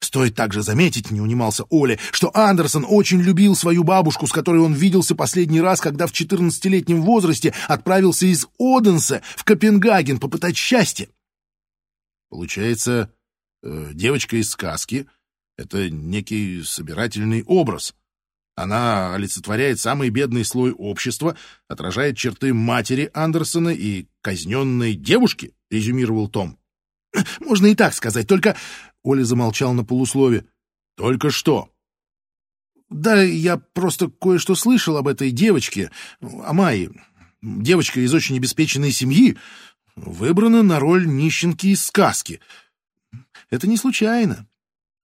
[0.00, 4.72] Стоит также заметить, не унимался Оля, что Андерсон очень любил свою бабушку, с которой он
[4.72, 11.08] виделся последний раз, когда в 14-летнем возрасте отправился из Оденса в Копенгаген попытать счастье.
[12.30, 13.12] Получается,
[13.62, 15.08] э, девочка из сказки—
[15.56, 17.94] это некий собирательный образ.
[18.54, 21.36] Она олицетворяет самый бедный слой общества,
[21.68, 26.58] отражает черты матери Андерсона и казненной девушки, резюмировал Том.
[27.40, 28.56] Можно и так сказать, только
[29.02, 30.46] Оля замолчал на полуслове.
[30.96, 31.72] «Только что?»
[32.90, 36.90] «Да, я просто кое-что слышал об этой девочке, о Майе.
[37.40, 39.38] Девочка из очень обеспеченной семьи
[40.04, 42.40] выбрана на роль нищенки из сказки.
[43.50, 44.46] Это не случайно».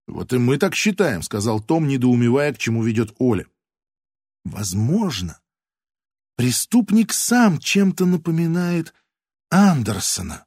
[0.06, 3.46] «Вот и мы так считаем»,— сказал Том, недоумевая, к чему ведет Оля.
[4.44, 5.40] «Возможно,
[6.36, 8.92] преступник сам чем-то напоминает
[9.50, 10.44] Андерсона».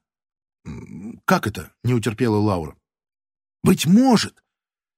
[1.25, 2.77] «Как это?»— не утерпела Лаура.
[3.67, 4.43] Быть может,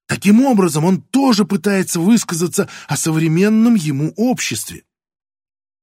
[0.05, 4.83] таким образом он тоже пытается высказаться о современном ему обществе.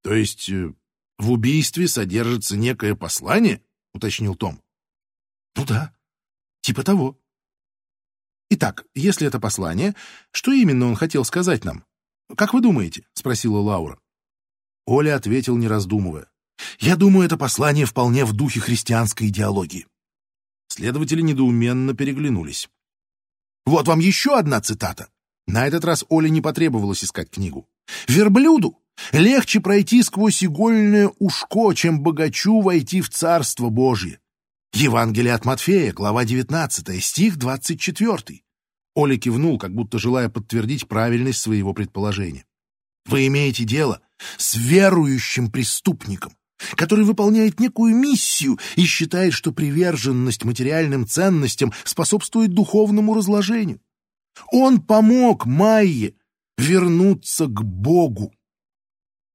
[0.03, 0.73] То есть э,
[1.19, 4.63] в убийстве содержится некое послание, уточнил Том.
[5.55, 5.95] Ну да,
[6.61, 7.19] типа того.
[8.51, 9.95] Итак, если это послание,
[10.31, 11.85] что именно он хотел сказать нам?
[12.37, 13.07] Как вы думаете?
[13.15, 13.99] спросила Лаура.
[14.87, 16.31] Оля ответил, не раздумывая.
[16.79, 19.87] Я думаю, это послание вполне в духе христианской идеологии.
[20.69, 22.69] Следователи недоуменно переглянулись.
[23.65, 25.09] Вот вам еще одна цитата.
[25.47, 27.69] На этот раз Оле не потребовалось искать книгу.
[28.09, 28.79] «Верблюду
[29.13, 34.21] легче пройти сквозь игольное ушко, чем богачу войти в Царство Божье».
[34.73, 38.43] Евангелие от Матфея, глава 19, стих 24.
[38.95, 42.45] Оля кивнул, как будто желая подтвердить правильность своего предположения.
[43.07, 44.01] «Вы имеете дело
[44.37, 46.33] с верующим преступником,
[46.75, 53.81] который выполняет некую миссию и считает, что приверженность материальным ценностям способствует духовному разложению.
[54.51, 56.15] Он помог Майе
[56.57, 58.33] вернуться к Богу.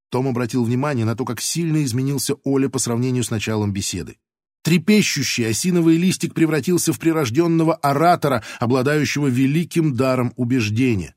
[0.10, 4.17] Том обратил внимание на то, как сильно изменился Оля по сравнению с началом беседы.
[4.63, 11.15] Трепещущий осиновый листик превратился в прирожденного оратора, обладающего великим даром убеждения.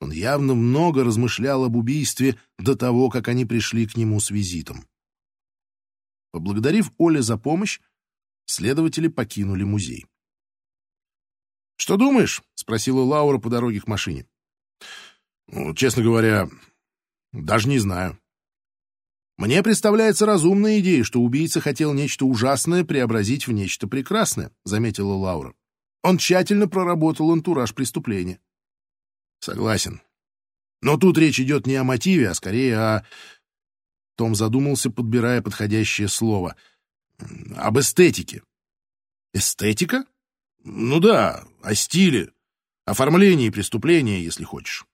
[0.00, 4.86] Он явно много размышлял об убийстве до того, как они пришли к нему с визитом.
[6.30, 7.80] Поблагодарив Оле за помощь,
[8.44, 10.06] следователи покинули музей.
[11.76, 14.26] «Что думаешь?»— спросила Лаура по дороге к машине.
[15.48, 16.48] «Ну, честно говоря,
[17.32, 18.18] даже не знаю.
[19.36, 25.54] Мне представляется разумная идея, что убийца хотел нечто ужасное преобразить в нечто прекрасное»,— заметила Лаура.
[26.02, 28.40] «Он тщательно проработал антураж преступления».
[29.40, 30.00] «Согласен.
[30.82, 33.06] Но тут речь идет не о мотиве, а скорее о
[34.16, 36.56] том задумался, подбирая подходящее слово.
[37.56, 38.42] Об эстетике.
[39.32, 40.04] Эстетика?
[40.64, 42.32] Ну да, о стиле,
[42.84, 44.87] оформлении преступления, если хочешь.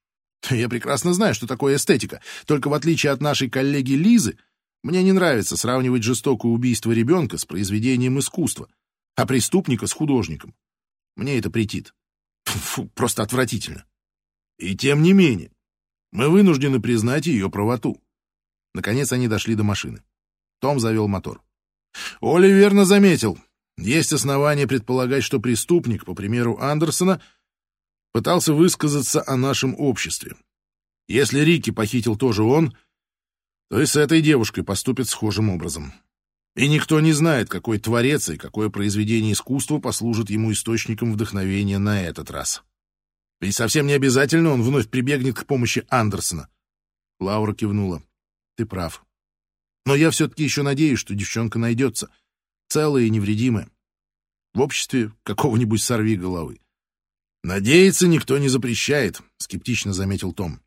[0.51, 4.39] Я прекрасно знаю, что такое эстетика, только в отличие от нашей коллеги Лизы,
[4.83, 8.69] мне не нравится сравнивать жестокое убийство ребенка с произведением искусства,
[9.17, 10.55] а преступника с художником.
[11.17, 11.95] Мне это претит.
[12.45, 13.85] Фу, просто отвратительно.
[14.59, 15.51] И тем не менее,
[16.13, 18.01] мы вынуждены признать ее правоту.
[18.75, 20.03] Наконец они дошли до машины.
[20.61, 21.43] Том завел мотор.
[22.21, 23.39] Оли верно заметил.
[23.77, 27.21] Есть основания предполагать, что преступник, по примеру Андерсона,
[28.15, 30.37] пытался высказаться о нашем обществе.
[31.09, 32.75] Если Рики похитил тоже он,
[33.69, 35.93] то и с этой девушкой поступит схожим образом.
[36.55, 42.03] И никто не знает, какой творец и какое произведение искусства послужит ему источником вдохновения на
[42.03, 42.63] этот раз.
[43.41, 46.49] Ведь совсем не обязательно он вновь прибегнет к помощи Андерсона.
[47.19, 48.01] Лаура кивнула.
[48.57, 49.05] Ты прав.
[49.87, 52.11] Но я все-таки еще надеюсь, что девчонка найдется,
[52.69, 53.69] целая и невредимая.
[54.55, 56.61] В обществе какого-нибудь сорви головы.
[57.45, 60.63] «Надеяться никто не запрещает»,— скептично заметил Том.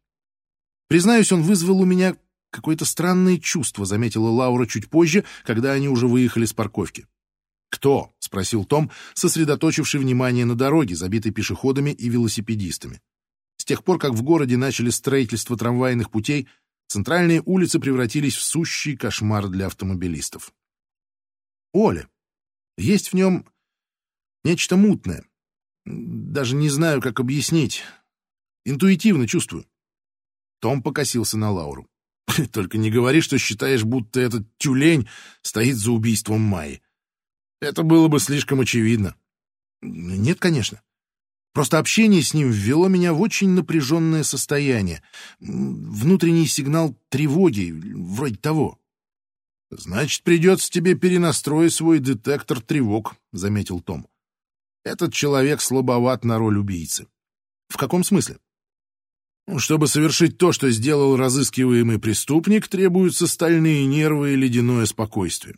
[0.87, 2.15] «Признаюсь, он вызвал у меня
[2.51, 7.07] какое-то странное чувство»,— заметила Лаура чуть позже, когда они уже выехали с парковки.
[7.71, 13.01] «Кто?»— спросил Том, сосредоточивший внимание на дороге, забитой пешеходами и велосипедистами.
[13.57, 16.47] С тех пор, как в городе начали строительство трамвайных путей,
[16.89, 20.53] центральные улицы превратились в сущий кошмар для автомобилистов.
[21.73, 22.07] Оля.
[22.77, 23.49] Есть в нем
[24.43, 25.25] нечто мутное.
[25.87, 27.83] Даже не знаю, как объяснить.
[28.65, 29.65] Интуитивно чувствую.
[30.59, 31.87] Том покосился на Лауру.
[32.51, 35.07] Только не говори, что считаешь, будто этот тюлень
[35.41, 36.81] стоит за убийством Майи.
[37.61, 39.15] Это было бы слишком очевидно.
[39.81, 40.81] Нет, конечно.
[41.53, 45.01] Просто общение с ним ввело меня в очень напряженное состояние.
[45.39, 48.77] Внутренний сигнал тревоги, вроде того.
[49.69, 54.07] «Значит, придется тебе перенастроить свой детектор тревог»,— заметил Том.
[54.87, 57.07] «Этот человек слабоват на роль убийцы».
[57.67, 58.39] «В каком смысле?»
[59.47, 65.57] Ну, чтобы совершить то, что сделал разыскиваемый преступник, требуются стальные нервы и ледяное спокойствие.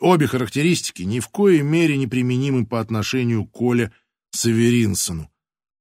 [0.00, 3.92] Обе характеристики ни в коей мере не применимы по отношению к Коле
[4.32, 5.30] Саверинсону.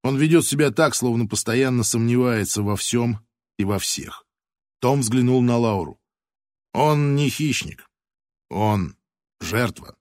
[0.03, 3.19] Он ведет себя так, словно постоянно сомневается во всем
[3.57, 4.25] и во всех.
[4.79, 5.99] Том взглянул на Лауру.
[6.73, 7.89] Он не хищник.
[8.49, 8.95] Он
[9.39, 9.97] жертва.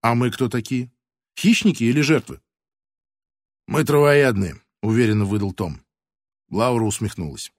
[0.00, 0.92] А мы кто такие?
[1.36, 2.40] Хищники или жертвы?
[3.66, 5.84] Мы травоядные, уверенно выдал Том.
[6.50, 7.52] Лаура усмехнулась.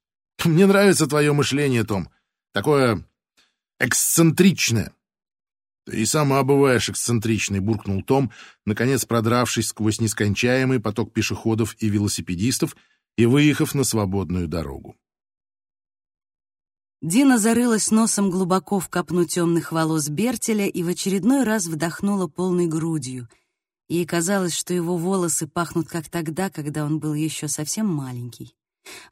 [0.43, 2.09] «Мне нравится твое мышление, Том.
[2.53, 3.05] Такое
[3.79, 4.93] эксцентричное».
[5.85, 8.31] «Ты и сама бываешь эксцентричной»,— буркнул Том,
[8.65, 12.75] наконец продравшись сквозь нескончаемый поток пешеходов и велосипедистов
[13.17, 14.95] и выехав на свободную дорогу.
[17.01, 22.65] Дина зарылась носом глубоко в копну темных волос Бертеля и в очередной раз вдохнула полной
[22.65, 23.29] грудью.
[23.87, 28.55] Ей казалось, что его волосы пахнут как тогда, когда он был еще совсем маленький.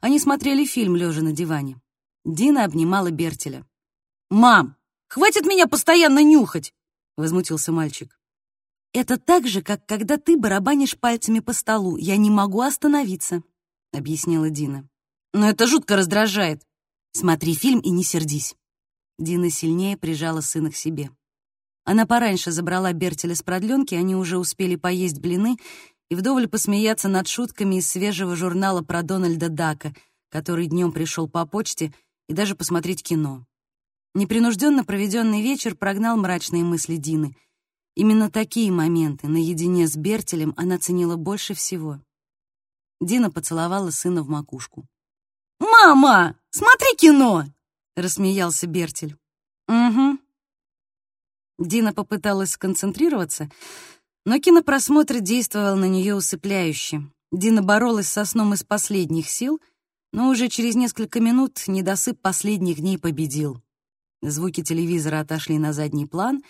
[0.00, 1.80] Они смотрели фильм, лежа на диване.
[2.24, 3.66] Дина обнимала Бертеля.
[4.30, 4.76] «Мам,
[5.08, 6.72] хватит меня постоянно нюхать!»—
[7.16, 8.18] возмутился мальчик.
[8.92, 11.96] «Это так же, как когда ты барабанишь пальцами по столу.
[11.96, 13.42] Я не могу остановиться»,—
[13.92, 14.88] объяснила Дина.
[15.32, 16.62] «Но это жутко раздражает.
[17.12, 18.56] Смотри фильм и не сердись».
[19.18, 21.10] Дина сильнее прижала сына к себе.
[21.84, 25.58] Она пораньше забрала Бертеля с продленки, они уже успели поесть блины
[26.08, 29.94] и вдоволь посмеяться над шутками из свежего журнала про Дональда Дака,
[30.30, 31.92] который днем пришел по почте,
[32.28, 33.46] и даже посмотреть кино.
[34.14, 37.36] Непринужденно проведенный вечер прогнал мрачные мысли Дины.
[37.94, 42.00] Именно такие моменты наедине с Бертелем она ценила больше всего.
[43.00, 44.86] Дина поцеловала сына в макушку.
[45.60, 47.44] «Мама, смотри кино!»—
[47.96, 49.16] рассмеялся Бертель.
[49.68, 50.18] «Угу».
[51.58, 53.50] Дина попыталась сконцентрироваться,
[54.24, 57.02] но кинопросмотр действовал на нее усыпляюще.
[57.30, 59.60] Дина боролась со сном из последних сил,
[60.12, 63.60] но уже через несколько минут недосып последних дней победил.
[64.22, 66.42] Звуки телевизора отошли на задний план,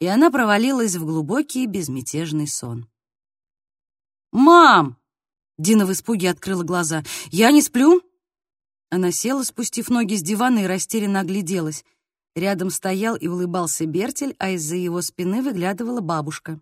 [0.00, 2.88] и она провалилась в глубокий безмятежный сон.
[4.32, 4.96] «Мам!»—
[5.58, 7.02] Дина в испуге открыла глаза.
[7.30, 8.02] «Я не сплю?»
[8.90, 11.84] Она села, спустив ноги с дивана и растерянно огляделась.
[12.34, 16.60] Рядом стоял и улыбался Бертель, а из-за его спины выглядывала бабушка.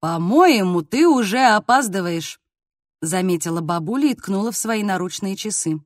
[0.00, 2.40] «По-моему, ты уже опаздываешь»,—
[3.02, 5.80] заметила бабуля и ткнула в свои наручные часы.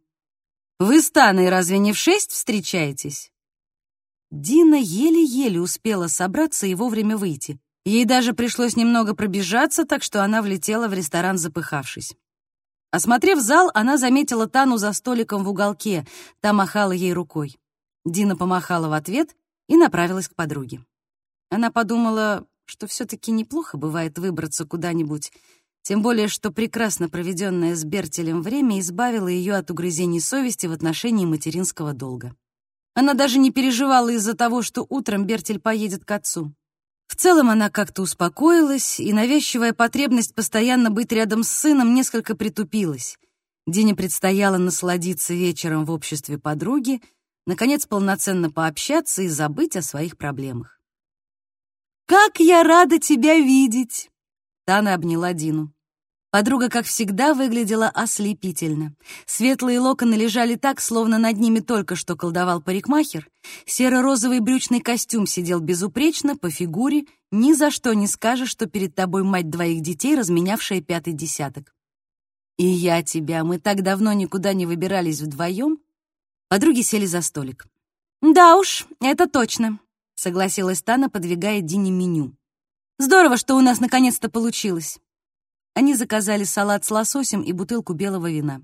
[0.79, 3.33] «Вы с Таной разве не в шесть встречаетесь?»
[4.31, 7.59] Дина еле-еле успела собраться и вовремя выйти.
[7.85, 12.15] Ей даже пришлось немного пробежаться, так что она влетела в ресторан, запыхавшись.
[12.91, 16.07] Осмотрев зал, она заметила Тану за столиком в уголке,
[16.41, 17.59] та махала ей рукой.
[18.05, 19.37] Дина помахала в ответ
[19.69, 20.85] и направилась к подруге.
[21.51, 25.33] Она подумала, что все-таки неплохо бывает выбраться куда-нибудь,
[25.83, 31.27] тем более что прекрасно проведенное с Бертелем время избавило ее от угрызений совести в отношении
[31.27, 32.35] материнского долга.
[32.95, 36.53] Она даже не переживала из-за того, что утром Бертель поедет к отцу.
[37.07, 43.19] В целом она как-то успокоилась, и навязчивая потребность постоянно быть рядом с сыном несколько притупилась.
[43.67, 47.01] Дине предстояло насладиться вечером в обществе подруги,
[47.51, 50.79] наконец полноценно пообщаться и забыть о своих проблемах.
[52.07, 54.09] «Как я рада тебя видеть!»
[54.67, 55.73] Тана обняла Дину.
[56.31, 58.95] Подруга, как всегда, выглядела ослепительно.
[59.27, 63.29] Светлые локоны лежали так, словно над ними только что колдовал парикмахер.
[63.67, 67.07] Серо-розовый брючный костюм сидел безупречно, по фигуре.
[67.33, 71.75] Ни за что не скажешь, что перед тобой мать двоих детей, разменявшая пятый десяток.
[72.59, 75.81] «И я тебя, мы так давно никуда не выбирались вдвоем?»
[76.51, 77.65] Подруги сели за столик.
[78.21, 79.79] «Да уж, это точно
[80.17, 82.35] согласилась Тана, подвигая Дине меню.
[82.99, 84.99] Здорово, что у нас наконец-то получилось.
[85.75, 88.63] Они заказали салат с лососем и бутылку белого вина.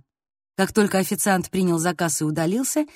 [0.56, 2.86] Как только официант принял заказ и удалился,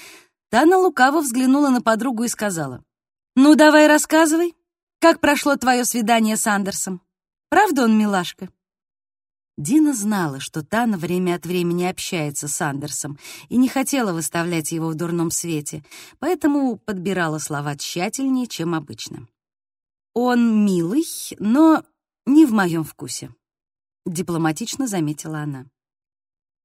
[0.51, 2.82] Тана лукаво взглянула на подругу и сказала:
[3.36, 4.57] "Ну давай рассказывай.
[4.99, 7.01] Как прошло твое свидание с Андерсом?
[7.49, 8.49] Правда он милашка?»
[9.57, 14.88] Дина знала, что Тана время от времени общается с Андерсом и не хотела выставлять его
[14.88, 15.84] в дурном свете,
[16.18, 19.28] поэтому подбирала слова тщательнее, чем обычно.
[20.14, 21.05] «Он милый,
[21.38, 21.84] но
[22.26, 23.34] не в моем вкусе»,—
[24.07, 25.66] дипломатично заметила она.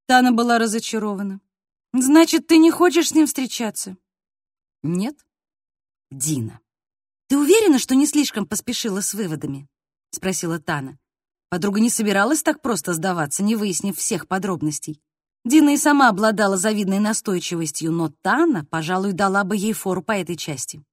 [0.07, 1.41] Тана была разочарована.
[1.93, 3.97] «Значит, ты не хочешь с ним встречаться?»
[4.83, 5.17] «Нет».
[6.11, 6.59] «Дина,
[7.27, 9.67] ты уверена, что не слишком поспешила с выводами?»—
[10.11, 10.99] спросила Тана.
[11.55, 15.01] Подруга не собиралась так просто сдаваться, не выяснив всех подробностей.
[15.45, 20.35] Дина и сама обладала завидной настойчивостью, но Тана, пожалуй, дала бы ей фору по этой
[20.35, 20.83] части.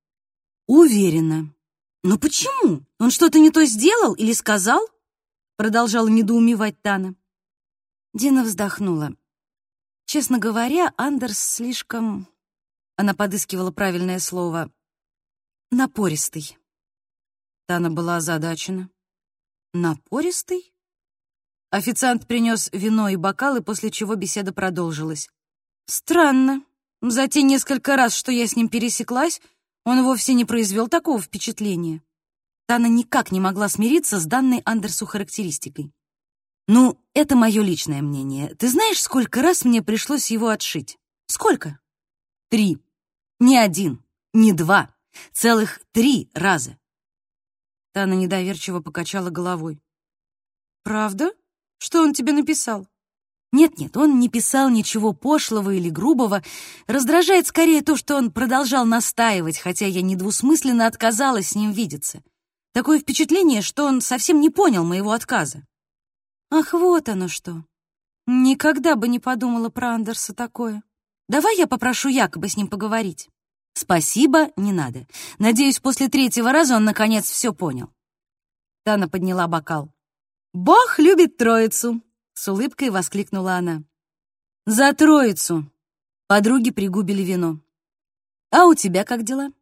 [0.68, 1.52] «Уверена».
[2.04, 2.86] «Но почему?
[3.00, 4.88] Он что-то не то сделал или сказал?»
[5.56, 7.16] Продолжала недоумевать Тана.
[8.14, 9.16] Дина вздохнула.
[10.04, 12.28] Честно говоря, Андерс слишком...
[12.94, 14.70] Она подыскивала правильное слово.
[15.72, 16.56] Напористый.
[17.66, 18.88] Тана была озадачена.
[19.72, 20.74] Напористый?
[21.70, 25.30] Официант принес вино и бокалы, после чего беседа продолжилась.
[25.86, 26.62] Странно.
[27.00, 29.40] За те несколько раз, что я с ним пересеклась,
[29.84, 32.02] он вовсе не произвел такого впечатления.
[32.66, 35.92] Тана никак не могла смириться с данной Андерсу характеристикой.
[36.68, 38.54] «Ну, это мое личное мнение.
[38.54, 41.80] Ты знаешь, сколько раз мне пришлось его отшить?» «Сколько?»
[42.50, 42.78] «Три.
[43.40, 44.94] Не один, не два.
[45.32, 46.78] Целых три раза».
[47.92, 49.80] Тана недоверчиво покачала головой.
[50.82, 51.32] «Правда?
[51.78, 52.86] Что он тебе написал?»
[53.52, 56.42] Нет-нет, он не писал ничего пошлого или грубого.
[56.86, 62.22] Раздражает скорее то, что он продолжал настаивать, хотя я недвусмысленно отказалась с ним видеться.
[62.72, 65.66] Такое впечатление, что он совсем не понял моего отказа.
[66.50, 67.62] Ах, вот оно что.
[68.26, 70.82] Никогда бы не подумала про Андерса такое.
[71.28, 73.28] Давай я попрошу якобы с ним поговорить.
[73.74, 75.06] Спасибо, не надо.
[75.38, 77.92] Надеюсь, после третьего раза он наконец все понял.
[78.84, 79.92] Тана подняла бокал.
[80.52, 82.02] Бог любит троицу,
[82.34, 83.82] с улыбкой воскликнула она.
[84.66, 85.70] За троицу.
[86.26, 87.60] Подруги пригубили вино.
[88.50, 89.52] А у тебя как дела?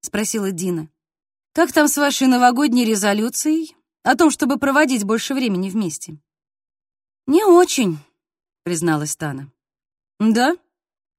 [0.00, 0.88] спросила Дина.
[1.54, 6.18] Как там с вашей новогодней резолюцией о том, чтобы проводить больше времени вместе?
[7.26, 7.98] Не очень,
[8.62, 9.50] призналась Тана.
[10.20, 10.56] Да?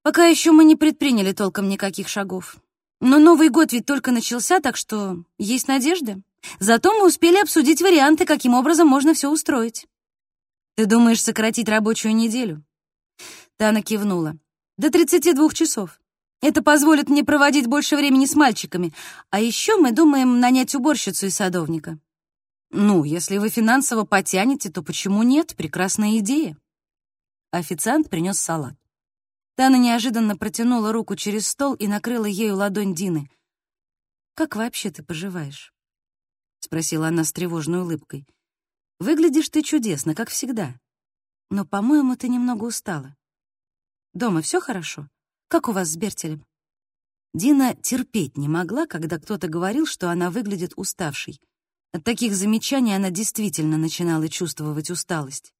[0.02, 2.58] Пока еще мы не предприняли толком никаких шагов.
[3.02, 6.22] Но Новый год ведь только начался, так что есть надежда.
[6.60, 9.88] Зато мы успели обсудить варианты, каким образом можно все устроить.
[10.76, 12.64] Ты думаешь сократить рабочую неделю?
[13.58, 14.38] Тана кивнула.
[14.78, 16.00] До 32 часов.
[16.42, 18.94] Это позволит мне проводить больше времени с мальчиками.
[19.30, 22.00] А еще мы думаем нанять уборщицу и садовника.
[22.72, 25.56] Ну, если вы финансово потянете, то почему нет?
[25.58, 26.56] Прекрасная идея.
[27.52, 28.76] Официант принес салат.
[29.60, 33.30] Тана неожиданно протянула руку через стол и накрыла ею ладонь Дины.
[34.34, 35.74] «Как вообще ты поживаешь?»—
[36.62, 38.26] спросила она с тревожной улыбкой.
[39.00, 40.80] «Выглядишь ты чудесно, как всегда.
[41.50, 43.18] Но, по-моему, ты немного устала.
[44.14, 45.10] Дома все хорошо?»
[45.50, 46.46] Как у вас с Бертелем?»
[47.34, 51.42] Дина терпеть не могла, когда кто-то говорил, что она выглядит уставшей.
[51.92, 55.52] От таких замечаний она действительно начинала чувствовать усталость.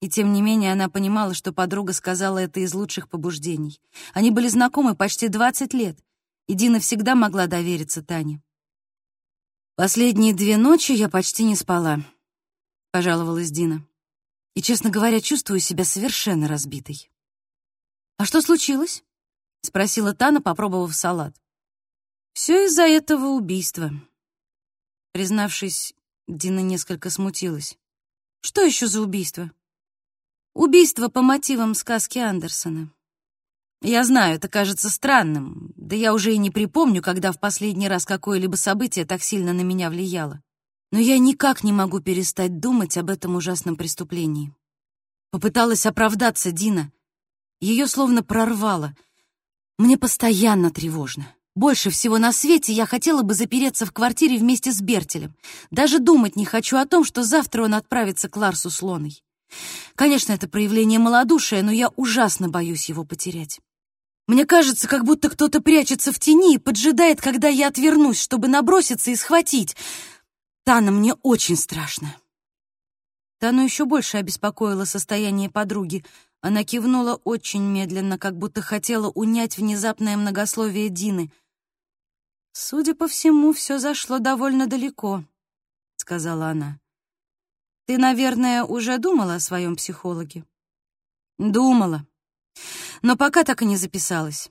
[0.00, 3.80] И тем не менее она понимала, что подруга сказала это из лучших побуждений.
[4.14, 5.98] Они были знакомы почти 20 лет,
[6.46, 8.42] и Дина всегда могла довериться Тане.
[9.76, 12.00] «Последние две ночи я почти не спала»,—
[12.92, 13.86] пожаловалась Дина.
[14.54, 17.10] «И, честно говоря, чувствую себя совершенно разбитой».
[18.16, 19.04] «А что случилось?»—
[19.62, 21.36] спросила Тана, попробовав салат.
[22.32, 23.90] «Все из-за этого убийства».
[25.12, 25.94] Признавшись,
[26.26, 27.78] Дина несколько смутилась.
[28.40, 29.50] «Что еще за убийство?»
[30.60, 32.92] «Убийство по мотивам сказки Андерсона».
[33.80, 38.04] «Я знаю, это кажется странным, да я уже и не припомню, когда в последний раз
[38.04, 40.42] какое-либо событие так сильно на меня влияло.
[40.92, 44.52] Но я никак не могу перестать думать об этом ужасном преступлении».
[45.30, 46.92] Попыталась оправдаться Дина.
[47.60, 48.94] Ее словно прорвало—
[49.80, 51.34] мне постоянно тревожно.
[51.54, 55.34] Больше всего на свете я хотела бы запереться в квартире вместе с Бертелем.
[55.70, 59.22] Даже думать не хочу о том, что завтра он отправится к Ларсу с Лоной.
[59.94, 63.60] Конечно, это проявление малодушия, но я ужасно боюсь его потерять.
[64.26, 69.10] Мне кажется, как будто кто-то прячется в тени и поджидает, когда я отвернусь, чтобы наброситься
[69.10, 69.76] и схватить.
[70.64, 72.14] Тана, мне очень страшно.
[73.38, 76.04] Тану еще больше обеспокоило состояние подруги.
[76.42, 81.32] Она кивнула очень медленно, как будто хотела унять внезапное многословие Дины.
[82.52, 85.24] «Судя по всему, все зашло довольно далеко»,—
[85.96, 86.79] сказала она.
[87.90, 90.44] «Ты, наверное, уже думала о своем психологе?»
[91.38, 92.06] «Думала.
[93.02, 94.48] Но пока так и не записалась.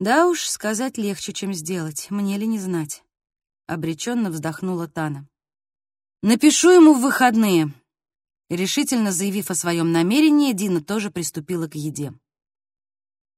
[0.00, 3.04] Да уж, сказать легче, чем сделать, мне ли не знать».—
[3.68, 5.28] обреченно вздохнула Тана.
[6.24, 7.72] «Напишу ему в выходные».
[8.50, 12.14] Решительно заявив о своем намерении, Дина тоже приступила к еде.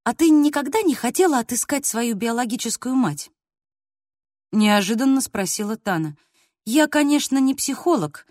[0.05, 3.31] «А ты никогда не хотела отыскать свою биологическую мать?»
[4.53, 6.16] Неожиданно спросила Тана.
[6.64, 8.26] «Я, конечно, не психолог,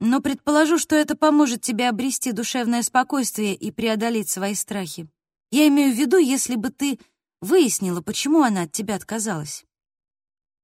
[0.00, 5.08] но предположу, что это поможет тебе обрести душевное спокойствие и преодолеть свои страхи.
[5.50, 6.98] Я имею в виду, если бы ты
[7.40, 9.64] выяснила, почему она от тебя отказалась».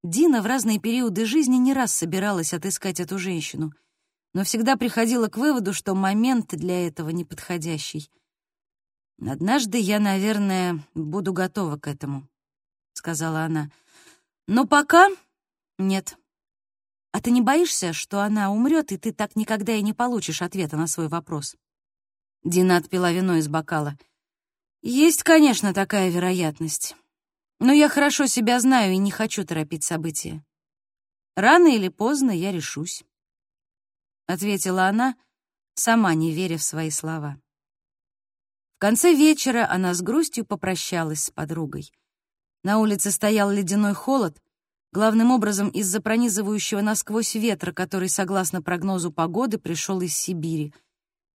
[0.03, 3.73] Дина в разные периоды жизни не раз собиралась отыскать эту женщину,
[4.35, 8.11] но всегда приходила к выводу, что момент для этого неподходящий.
[9.27, 12.29] «Однажды я, наверное, буду готова к этому»,—
[12.93, 13.71] сказала она.
[14.47, 15.09] «Но пока
[15.79, 16.19] нет.
[17.15, 20.77] А ты не боишься, что она умрет, и ты так никогда и не получишь ответа
[20.77, 21.55] на свой вопрос?»
[22.43, 23.97] Дина отпила вино из бокала.
[24.83, 26.97] «Есть, конечно, такая вероятность.
[27.61, 30.45] Но я хорошо себя знаю и не хочу торопить события.
[31.37, 33.05] Рано или поздно я решусь»,—
[34.27, 35.15] ответила она,
[35.75, 37.41] сама не веря в свои слова.
[38.75, 41.93] В конце вечера она с грустью попрощалась с подругой.
[42.65, 44.43] На улице стоял ледяной холод,
[44.95, 50.73] главным образом из-за пронизывающего насквозь ветра, который, согласно прогнозу погоды, пришел из Сибири.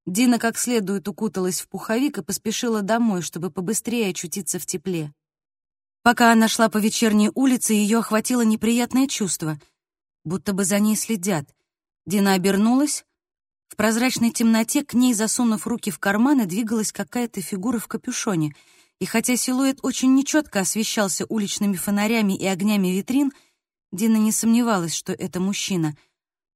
[0.06, 5.12] Дина как следует укуталась в пуховик и поспешила домой, чтобы побыстрее очутиться в тепле.
[6.04, 9.60] Пока она шла по вечерней улице, ее охватило неприятное чувство,
[10.24, 11.46] будто бы за ней следят.
[12.06, 13.04] Дина обернулась.
[13.68, 18.56] В прозрачной темноте к ней, засунув руки в карманы, двигалась какая-то фигура в капюшоне.
[19.00, 23.34] И хотя силуэт очень нечетко освещался уличными фонарями и огнями витрин,
[23.92, 25.96] Дина не сомневалась, что это мужчина.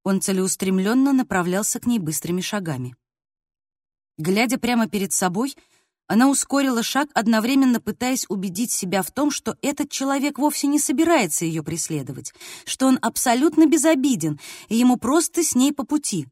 [0.03, 2.95] Он целеустремленно направлялся к ней быстрыми шагами.
[4.17, 5.55] Глядя прямо перед собой,
[6.07, 11.45] она ускорила шаг, одновременно пытаясь убедить себя в том, что этот человек вовсе не собирается
[11.45, 12.33] ее преследовать,
[12.65, 16.27] что он абсолютно безобиден, и ему просто с ней по пути.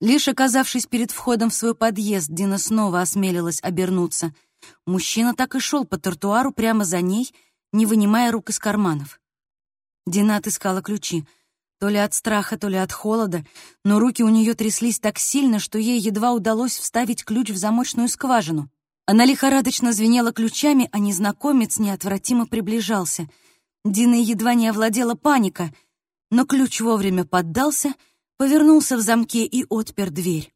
[0.00, 4.34] Лишь оказавшись перед входом в свой подъезд, Дина снова осмелилась обернуться.
[4.86, 7.34] Мужчина так и шел по тротуару прямо за ней,
[7.72, 9.18] не вынимая рук из карманов.
[10.06, 11.24] Дина отыскала ключи.
[11.80, 13.44] То ли от страха, то ли от холода,
[13.84, 18.08] но руки у нее тряслись так сильно, что ей едва удалось вставить ключ в замочную
[18.08, 18.70] скважину.
[19.06, 23.28] Она лихорадочно звенела ключами, а незнакомец неотвратимо приближался.
[23.84, 25.74] Дина едва не овладела паника,
[26.30, 27.94] но ключ вовремя поддался,
[28.38, 30.54] повернулся в замке и отпер дверь.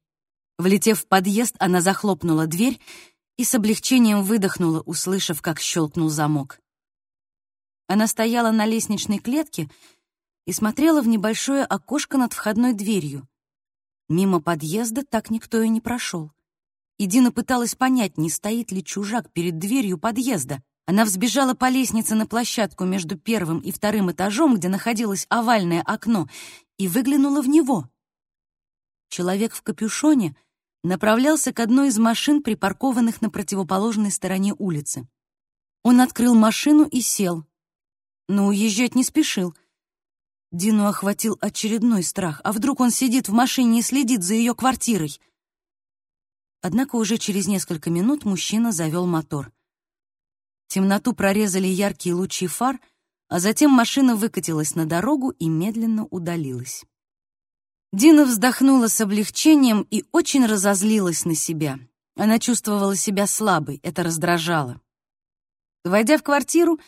[0.57, 2.81] Влетев в подъезд, она захлопнула дверь
[3.37, 6.61] и с облегчением выдохнула, услышав, как щелкнул замок.
[7.89, 9.69] Она стояла на лестничной клетке
[10.47, 13.29] и смотрела в небольшое окошко над входной дверью.
[14.09, 16.31] Мимо подъезда так никто и не прошел
[16.99, 20.63] и Дина пыталась понять, не стоит ли чужак перед дверью подъезда.
[20.87, 26.29] Она взбежала по лестнице на площадку между первым и вторым этажом, где находилось овальное окно,
[26.77, 27.89] и выглянула в него.
[29.11, 30.37] Человек в капюшоне
[30.83, 35.09] направлялся к одной из машин, припаркованных на противоположной стороне улицы.
[35.83, 37.45] Он открыл машину и сел,
[38.29, 39.55] но уезжать не спешил.
[40.53, 42.41] Дину охватил очередной страх.
[42.45, 45.21] А вдруг он сидит в машине и следит за ее квартирой?
[46.61, 49.53] Однако уже через несколько минут мужчина завел мотор.
[50.69, 52.81] Темноту прорезали яркие лучи фар,
[53.29, 56.85] а затем машина выкатилась на дорогу и медленно удалилась.
[57.93, 61.79] Дина вздохнула с облегчением и очень разозлилась на себя.
[62.17, 64.81] Она чувствовала себя слабой, это раздражало.
[65.85, 66.81] Войдя в квартиру,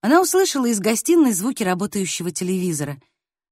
[0.00, 3.00] она услышала из гостиной звуки работающего телевизора.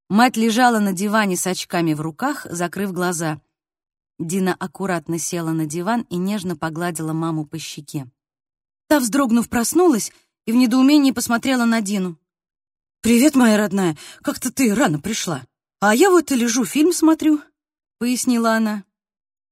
[0.09, 3.41] Мать лежала на диване с очками в руках, закрыв глаза.
[4.19, 8.11] Дина аккуратно села на диван и нежно погладила маму по щеке.
[8.89, 10.13] Та, вздрогнув, проснулась
[10.47, 12.19] и в недоумении посмотрела на Дину.
[13.03, 15.45] «Привет, моя родная, как-то ты рано пришла.
[15.81, 17.43] А я вот и лежу, фильм смотрю»,—
[17.99, 18.85] пояснила она.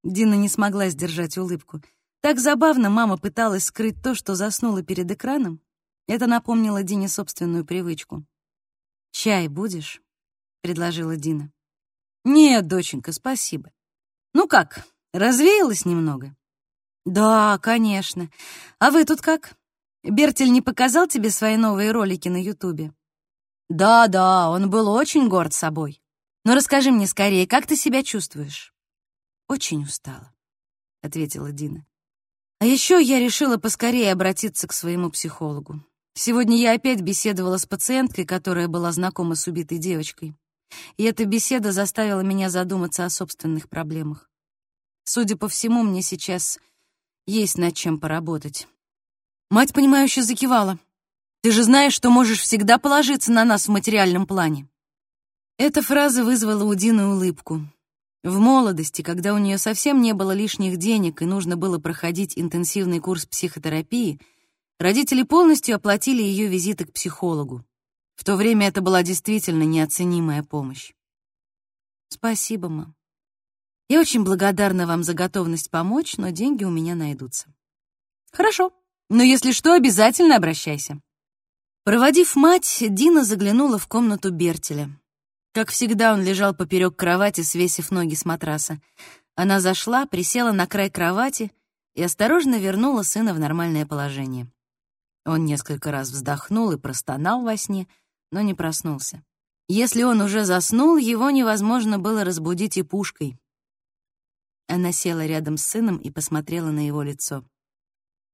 [0.02, 1.82] Дина не смогла сдержать улыбку.
[2.22, 5.60] Так забавно мама пыталась скрыть то, что заснула перед экраном.
[6.08, 8.24] Это напомнило Дине собственную привычку.
[9.10, 10.00] «Чай будешь?»—
[10.62, 11.52] предложила Дина.
[12.24, 13.72] «Нет, доченька, спасибо.
[14.36, 16.36] Ну как, развеялась немного?
[17.06, 18.30] Да, конечно.
[18.78, 19.56] А вы тут как?
[20.02, 22.92] Бертель не показал тебе свои новые ролики на Ютубе?
[23.70, 26.02] Да-да, он был очень горд собой.
[26.44, 28.74] Но расскажи мне скорее, как ты себя чувствуешь?
[29.48, 30.34] Очень устала,
[31.00, 31.86] ответила Дина.
[32.58, 35.82] А еще я решила поскорее обратиться к своему психологу.
[36.18, 40.34] Сегодня я опять беседовала с пациенткой, которая была знакома с убитой девочкой.
[40.96, 44.30] И эта беседа заставила меня задуматься о собственных проблемах.
[45.04, 46.58] Судя по всему, мне сейчас
[47.26, 48.66] есть над чем поработать.
[49.50, 50.78] Мать, понимающе закивала.
[51.42, 54.66] Ты же знаешь, что можешь всегда положиться на нас в материальном плане.
[55.58, 57.60] Эта фраза вызвала у Дины улыбку.
[58.24, 63.00] В молодости, когда у нее совсем не было лишних денег и нужно было проходить интенсивный
[63.00, 64.18] курс психотерапии,
[64.78, 67.64] родители полностью оплатили ее визиты к психологу.
[68.14, 70.92] В то время это была действительно неоценимая помощь.
[72.08, 72.94] Спасибо, мам.
[73.88, 77.54] Я очень благодарна вам за готовность помочь, но деньги у меня найдутся.
[78.32, 78.72] Хорошо,
[79.08, 81.00] но если что, обязательно обращайся.
[81.84, 84.90] Проводив мать, Дина заглянула в комнату Бертеля.
[85.52, 88.80] Как всегда, он лежал поперек кровати, свесив ноги с матраса.
[89.36, 91.52] Она зашла, присела на край кровати
[91.94, 94.50] и осторожно вернула сына в нормальное положение.
[95.26, 97.88] Он несколько раз вздохнул и простонал во сне,
[98.30, 99.24] но не проснулся.
[99.66, 103.36] Если он уже заснул, его невозможно было разбудить и пушкой.
[104.68, 107.44] Она села рядом с сыном и посмотрела на его лицо.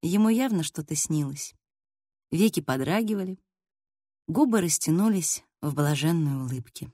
[0.02, 1.54] Ему явно что-то снилось.
[2.30, 3.38] Веки подрагивали,
[4.28, 6.92] губы растянулись в блаженной улыбке.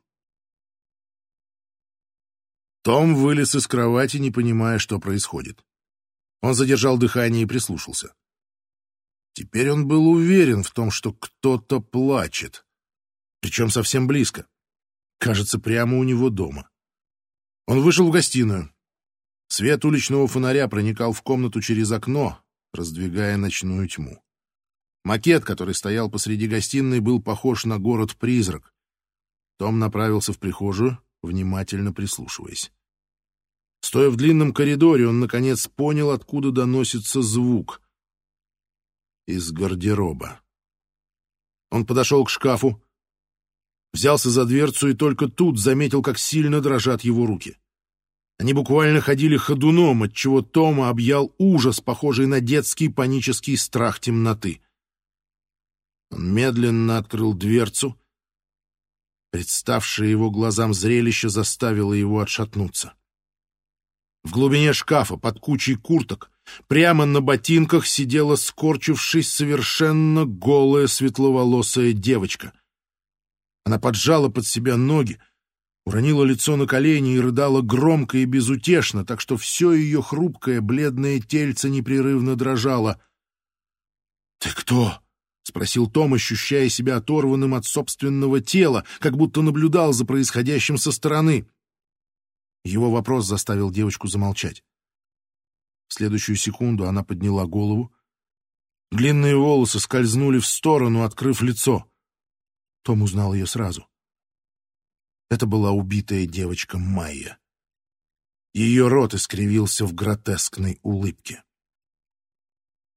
[2.82, 5.64] Том вылез из кровати, не понимая, что происходит.
[6.40, 8.14] Он задержал дыхание и прислушался.
[9.38, 12.66] Теперь он был уверен в том, что кто-то плачет.
[13.40, 14.48] Причем совсем близко.
[15.18, 16.68] Кажется, прямо у него дома.
[17.68, 18.74] Он вышел в гостиную.
[19.46, 24.20] Свет уличного фонаря проникал в комнату через окно, раздвигая ночную тьму.
[25.04, 28.74] Макет, который стоял посреди гостиной, был похож на город-призрак.
[29.56, 32.72] Том направился в прихожую, внимательно прислушиваясь.
[33.82, 37.80] Стоя в длинном коридоре, он, наконец, понял, откуда доносится звук.
[39.28, 40.40] Из гардероба.
[41.70, 42.82] Он подошел к шкафу,
[43.92, 47.58] взялся за дверцу и только тут заметил, как сильно дрожат его руки.
[48.38, 54.62] Они буквально ходили ходуном, отчего Тома объял ужас, похожий на детский панический страх темноты.
[56.10, 58.00] Он медленно открыл дверцу.
[59.30, 62.94] Представшее его глазам зрелище заставило его отшатнуться.
[64.24, 66.30] В глубине шкафа, под кучей курток,
[66.66, 72.52] прямо на ботинках сидела, скорчившись, совершенно голая светловолосая девочка.
[73.64, 75.18] Она поджала под себя ноги,
[75.84, 81.20] уронила лицо на колени и рыдала громко и безутешно, так что все ее хрупкое бледное
[81.20, 83.00] тельце непрерывно дрожало.
[84.38, 84.98] «Ты кто?»—
[85.42, 91.48] спросил Том, ощущая себя оторванным от собственного тела, как будто наблюдал за происходящим со стороны.
[92.64, 94.62] Его вопрос заставил девочку замолчать.
[95.88, 97.92] В следующую секунду она подняла голову.
[98.90, 101.90] Длинные волосы скользнули в сторону, открыв лицо.
[102.82, 103.88] Том узнал ее сразу.
[105.30, 107.38] Это была убитая девочка Майя.
[108.54, 111.42] Ее рот искривился в гротескной улыбке.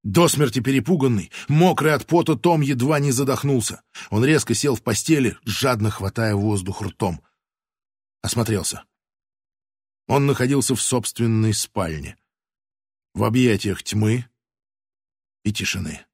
[0.03, 3.83] До смерти перепуганный, мокрый от пота, Том едва не задохнулся.
[4.09, 7.21] Он резко сел в постели, жадно хватая воздух ртом.
[8.21, 8.85] Осмотрелся.
[10.07, 12.17] Он находился в собственной спальне,
[13.13, 14.25] в объятиях тьмы
[15.43, 16.05] и тишины.